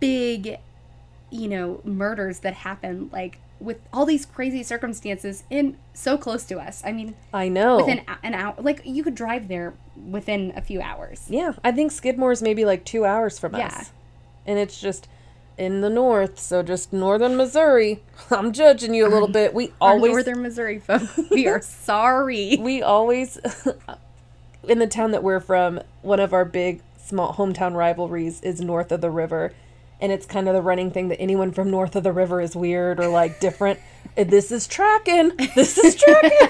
big, 0.00 0.58
you 1.30 1.48
know, 1.48 1.80
murders 1.84 2.40
that 2.40 2.54
happen 2.54 3.10
like 3.12 3.38
with 3.60 3.78
all 3.92 4.04
these 4.04 4.26
crazy 4.26 4.62
circumstances 4.62 5.44
in 5.50 5.76
so 5.94 6.18
close 6.18 6.44
to 6.44 6.58
us. 6.58 6.82
I 6.84 6.92
mean, 6.92 7.14
I 7.32 7.48
know. 7.48 7.78
within 7.78 8.02
an 8.22 8.34
hour, 8.34 8.54
like 8.58 8.82
you 8.84 9.02
could 9.04 9.14
drive 9.14 9.48
there 9.48 9.74
within 10.08 10.52
a 10.56 10.60
few 10.60 10.80
hours. 10.80 11.26
Yeah, 11.28 11.52
I 11.64 11.72
think 11.72 11.92
Skidmore's 11.92 12.42
maybe 12.42 12.64
like 12.64 12.84
two 12.84 13.04
hours 13.04 13.38
from 13.38 13.54
us. 13.54 13.60
Yeah. 13.60 13.66
us. 13.66 13.92
And 14.46 14.58
it's 14.58 14.80
just 14.80 15.08
in 15.58 15.80
the 15.80 15.90
north, 15.90 16.38
so 16.38 16.62
just 16.62 16.92
northern 16.92 17.36
Missouri. 17.36 18.02
I'm 18.30 18.52
judging 18.52 18.94
you 18.94 19.06
a 19.06 19.10
little 19.10 19.28
bit. 19.28 19.54
We 19.54 19.72
Our 19.80 19.92
always 19.92 20.12
northern 20.12 20.42
Missouri 20.42 20.78
folks. 20.78 21.18
we 21.30 21.46
are 21.46 21.60
sorry. 21.62 22.56
we 22.60 22.82
always 22.82 23.38
in 24.68 24.78
the 24.78 24.86
town 24.86 25.10
that 25.12 25.22
we're 25.22 25.40
from, 25.40 25.80
one 26.02 26.20
of 26.20 26.32
our 26.32 26.44
big 26.44 26.80
small 26.96 27.34
hometown 27.34 27.74
rivalries 27.74 28.40
is 28.42 28.60
north 28.60 28.92
of 28.92 29.00
the 29.00 29.10
river. 29.10 29.52
And 30.00 30.10
it's 30.10 30.26
kind 30.26 30.48
of 30.48 30.54
the 30.54 30.62
running 30.62 30.90
thing 30.90 31.08
that 31.08 31.20
anyone 31.20 31.52
from 31.52 31.70
north 31.70 31.94
of 31.94 32.02
the 32.02 32.12
river 32.12 32.40
is 32.40 32.56
weird 32.56 32.98
or 32.98 33.06
like 33.08 33.38
different. 33.38 33.78
this 34.16 34.50
is 34.50 34.66
tracking. 34.66 35.32
This 35.54 35.78
is 35.78 35.94
tracking. 35.94 36.48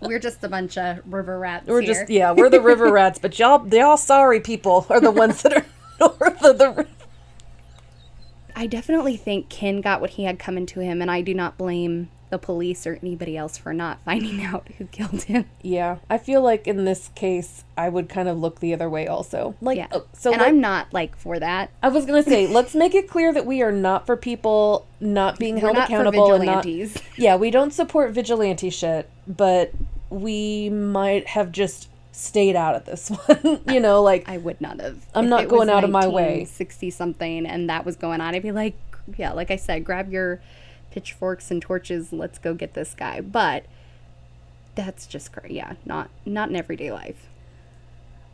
We're 0.00 0.18
just 0.18 0.42
a 0.42 0.48
bunch 0.48 0.76
of 0.76 1.00
river 1.06 1.38
rats. 1.38 1.66
We're 1.68 1.82
here. 1.82 1.94
just 1.94 2.10
yeah, 2.10 2.32
we're 2.32 2.48
the 2.48 2.60
river 2.60 2.90
rats, 2.90 3.20
but 3.20 3.38
y'all 3.38 3.60
the 3.60 3.80
all 3.80 3.96
sorry 3.96 4.40
people 4.40 4.84
are 4.90 5.00
the 5.00 5.10
ones 5.12 5.42
that 5.42 5.52
are 5.52 5.66
north 6.00 6.44
of 6.44 6.58
the 6.58 6.68
river. 6.70 6.88
I 8.60 8.66
definitely 8.66 9.16
think 9.16 9.48
Ken 9.48 9.80
got 9.80 10.02
what 10.02 10.10
he 10.10 10.24
had 10.24 10.38
coming 10.38 10.66
to 10.66 10.80
him, 10.80 11.00
and 11.00 11.10
I 11.10 11.22
do 11.22 11.32
not 11.32 11.56
blame 11.56 12.10
the 12.28 12.36
police 12.38 12.86
or 12.86 12.98
anybody 13.00 13.34
else 13.34 13.56
for 13.56 13.72
not 13.72 14.00
finding 14.04 14.44
out 14.44 14.68
who 14.76 14.84
killed 14.84 15.22
him. 15.22 15.46
Yeah, 15.62 15.96
I 16.10 16.18
feel 16.18 16.42
like 16.42 16.66
in 16.68 16.84
this 16.84 17.08
case, 17.14 17.64
I 17.78 17.88
would 17.88 18.10
kind 18.10 18.28
of 18.28 18.38
look 18.38 18.60
the 18.60 18.74
other 18.74 18.90
way 18.90 19.06
also. 19.06 19.54
Like, 19.62 19.78
Yeah. 19.78 19.86
oh, 19.92 20.04
so 20.12 20.30
and 20.32 20.42
let- 20.42 20.48
I'm 20.50 20.60
not 20.60 20.92
like 20.92 21.16
for 21.16 21.38
that. 21.38 21.70
I 21.82 21.88
was 21.88 22.04
gonna 22.04 22.22
say, 22.22 22.46
let's 22.46 22.74
make 22.74 22.94
it 22.94 23.08
clear 23.08 23.32
that 23.32 23.46
we 23.46 23.62
are 23.62 23.72
not 23.72 24.04
for 24.04 24.14
people 24.14 24.86
not 25.00 25.38
being 25.38 25.54
We're 25.54 25.60
held 25.62 25.76
not 25.76 25.88
for 25.88 25.94
accountable 25.94 26.34
and 26.34 26.44
not. 26.44 26.62
vigilantes. 26.64 27.02
Yeah, 27.16 27.36
we 27.36 27.50
don't 27.50 27.72
support 27.72 28.10
vigilante 28.10 28.68
shit, 28.68 29.08
but 29.26 29.72
we 30.10 30.68
might 30.68 31.28
have 31.28 31.50
just 31.50 31.88
stayed 32.12 32.56
out 32.56 32.74
of 32.74 32.84
this 32.84 33.08
one. 33.26 33.60
you 33.68 33.80
know, 33.80 34.02
like 34.02 34.28
I 34.28 34.38
would 34.38 34.60
not 34.60 34.80
have. 34.80 35.06
I'm 35.14 35.24
If 35.24 35.30
not 35.30 35.48
going 35.48 35.68
out 35.70 35.84
of 35.84 35.90
my 35.90 36.06
way. 36.06 36.44
Sixty 36.44 36.90
something, 36.90 37.46
and 37.46 37.68
that 37.70 37.84
was 37.84 37.96
going 37.96 38.20
on. 38.20 38.34
I'd 38.34 38.42
be 38.42 38.52
like, 38.52 38.76
yeah, 39.16 39.32
like 39.32 39.50
I 39.50 39.56
said, 39.56 39.84
grab 39.84 40.12
your 40.12 40.40
pitchforks 40.90 41.50
and 41.50 41.60
torches. 41.62 42.12
Let's 42.12 42.38
go 42.38 42.54
get 42.54 42.74
this 42.74 42.94
guy. 42.94 43.20
But 43.20 43.64
that's 44.74 45.06
just 45.06 45.32
great. 45.32 45.50
yeah, 45.52 45.74
not 45.84 46.10
not 46.24 46.48
in 46.50 46.56
everyday 46.56 46.90
life. 46.92 47.26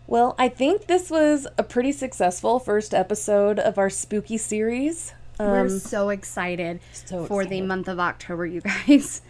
Well, 0.09 0.37
I 0.39 0.49
think 0.49 0.87
this 0.87 1.11
was 1.11 1.49
a 1.59 1.65
pretty 1.65 1.91
successful 1.91 2.61
first 2.61 2.95
episode 2.95 3.59
of 3.59 3.77
our 3.77 3.91
spooky 3.91 4.37
series. 4.39 5.13
We're 5.39 5.63
Um, 5.63 5.69
so 5.81 6.11
excited 6.11 6.81
so 6.93 7.27
for 7.27 7.45
the 7.45 7.61
month 7.61 7.89
of 7.89 7.99
October, 7.99 8.47
you 8.47 8.61
guys. 8.61 9.21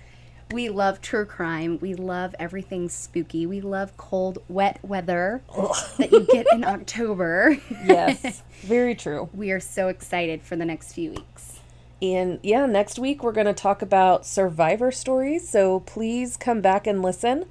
We 0.52 0.68
love 0.68 1.00
true 1.00 1.24
crime. 1.24 1.78
We 1.80 1.94
love 1.94 2.34
everything 2.38 2.88
spooky. 2.88 3.46
We 3.46 3.60
love 3.60 3.96
cold, 3.96 4.38
wet 4.48 4.78
weather 4.82 5.42
that 5.98 6.12
you 6.12 6.24
get 6.24 6.46
in 6.52 6.64
October. 6.64 7.58
yes, 7.84 8.42
very 8.60 8.94
true. 8.94 9.28
We 9.34 9.50
are 9.50 9.58
so 9.58 9.88
excited 9.88 10.42
for 10.42 10.54
the 10.54 10.64
next 10.64 10.92
few 10.92 11.10
weeks. 11.10 11.60
And 12.00 12.38
yeah, 12.42 12.66
next 12.66 12.98
week 12.98 13.24
we're 13.24 13.32
going 13.32 13.46
to 13.46 13.54
talk 13.54 13.82
about 13.82 14.24
survivor 14.24 14.92
stories. 14.92 15.48
So 15.48 15.80
please 15.80 16.36
come 16.36 16.60
back 16.60 16.86
and 16.86 17.02
listen. 17.02 17.46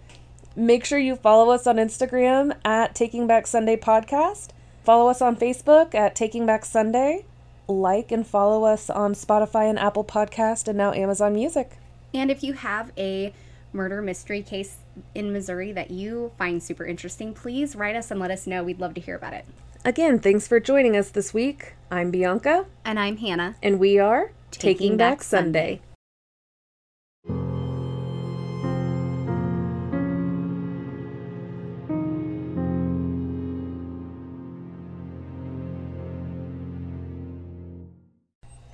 Make 0.56 0.86
sure 0.86 1.00
you 1.00 1.18
follow 1.18 1.52
us 1.52 1.68
on 1.68 1.76
Instagram 1.76 2.56
at 2.64 2.96
Taking 2.96 3.28
Back 3.28 3.46
Sunday 3.46 3.76
Podcast. 3.76 4.50
Follow 4.86 5.10
us 5.10 5.22
on 5.22 5.36
Facebook 5.36 5.93
at 5.93 6.16
Taking 6.16 6.46
Back 6.46 6.64
Sunday. 6.64 7.26
Like 7.68 8.12
and 8.12 8.26
follow 8.26 8.64
us 8.64 8.89
on 8.89 9.16
Spotify 9.16 9.70
and 9.70 9.80
Apple 9.80 10.06
Podcast 10.06 10.70
and 10.70 10.78
now 10.78 10.93
Amazon 10.93 11.34
Music. 11.34 11.78
And 12.16 12.32
if 12.32 12.43
you 12.43 12.53
have 12.53 12.93
a 12.97 13.34
murder 13.74 14.01
mystery 14.01 14.41
case 14.41 14.78
in 15.13 15.34
Missouri 15.34 15.74
that 15.74 15.91
you 15.91 16.32
find 16.38 16.63
super 16.63 16.86
interesting, 16.86 17.34
please 17.34 17.76
write 17.76 17.97
us 17.97 18.09
and 18.09 18.20
let 18.22 18.32
us 18.32 18.47
know. 18.47 18.63
We'd 18.63 18.80
love 18.80 18.93
to 18.93 19.01
hear 19.01 19.16
about 19.16 19.34
it. 19.34 19.45
Again, 19.84 20.20
thanks 20.20 20.47
for 20.47 20.61
joining 20.61 20.95
us 20.95 21.09
this 21.09 21.34
week. 21.34 21.74
I'm 21.91 22.09
Bianca, 22.11 22.66
And 22.86 22.97
I'm 22.97 23.18
Hannah. 23.18 23.55
and 23.61 23.80
we 23.80 23.99
are 23.99 24.32
Taking, 24.49 24.78
Taking 24.78 24.97
Back, 24.97 25.18
Back 25.18 25.24
Sunday. 25.24 25.82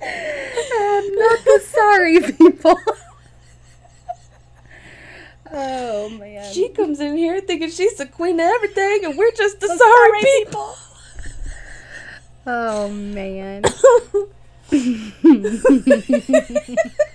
Not 0.00 1.44
the 1.44 1.60
sorry 1.64 2.20
people. 2.20 2.78
oh 5.52 6.08
man. 6.18 6.52
She 6.52 6.68
comes 6.70 7.00
in 7.00 7.16
here 7.16 7.40
thinking 7.40 7.70
she's 7.70 7.96
the 7.96 8.06
queen 8.06 8.40
of 8.40 8.46
everything, 8.46 9.04
and 9.04 9.16
we're 9.16 9.32
just 9.32 9.60
the 9.60 9.68
sorry 9.68 10.20
people. 10.20 10.74
Oh 12.46 12.88
man. 12.88 13.62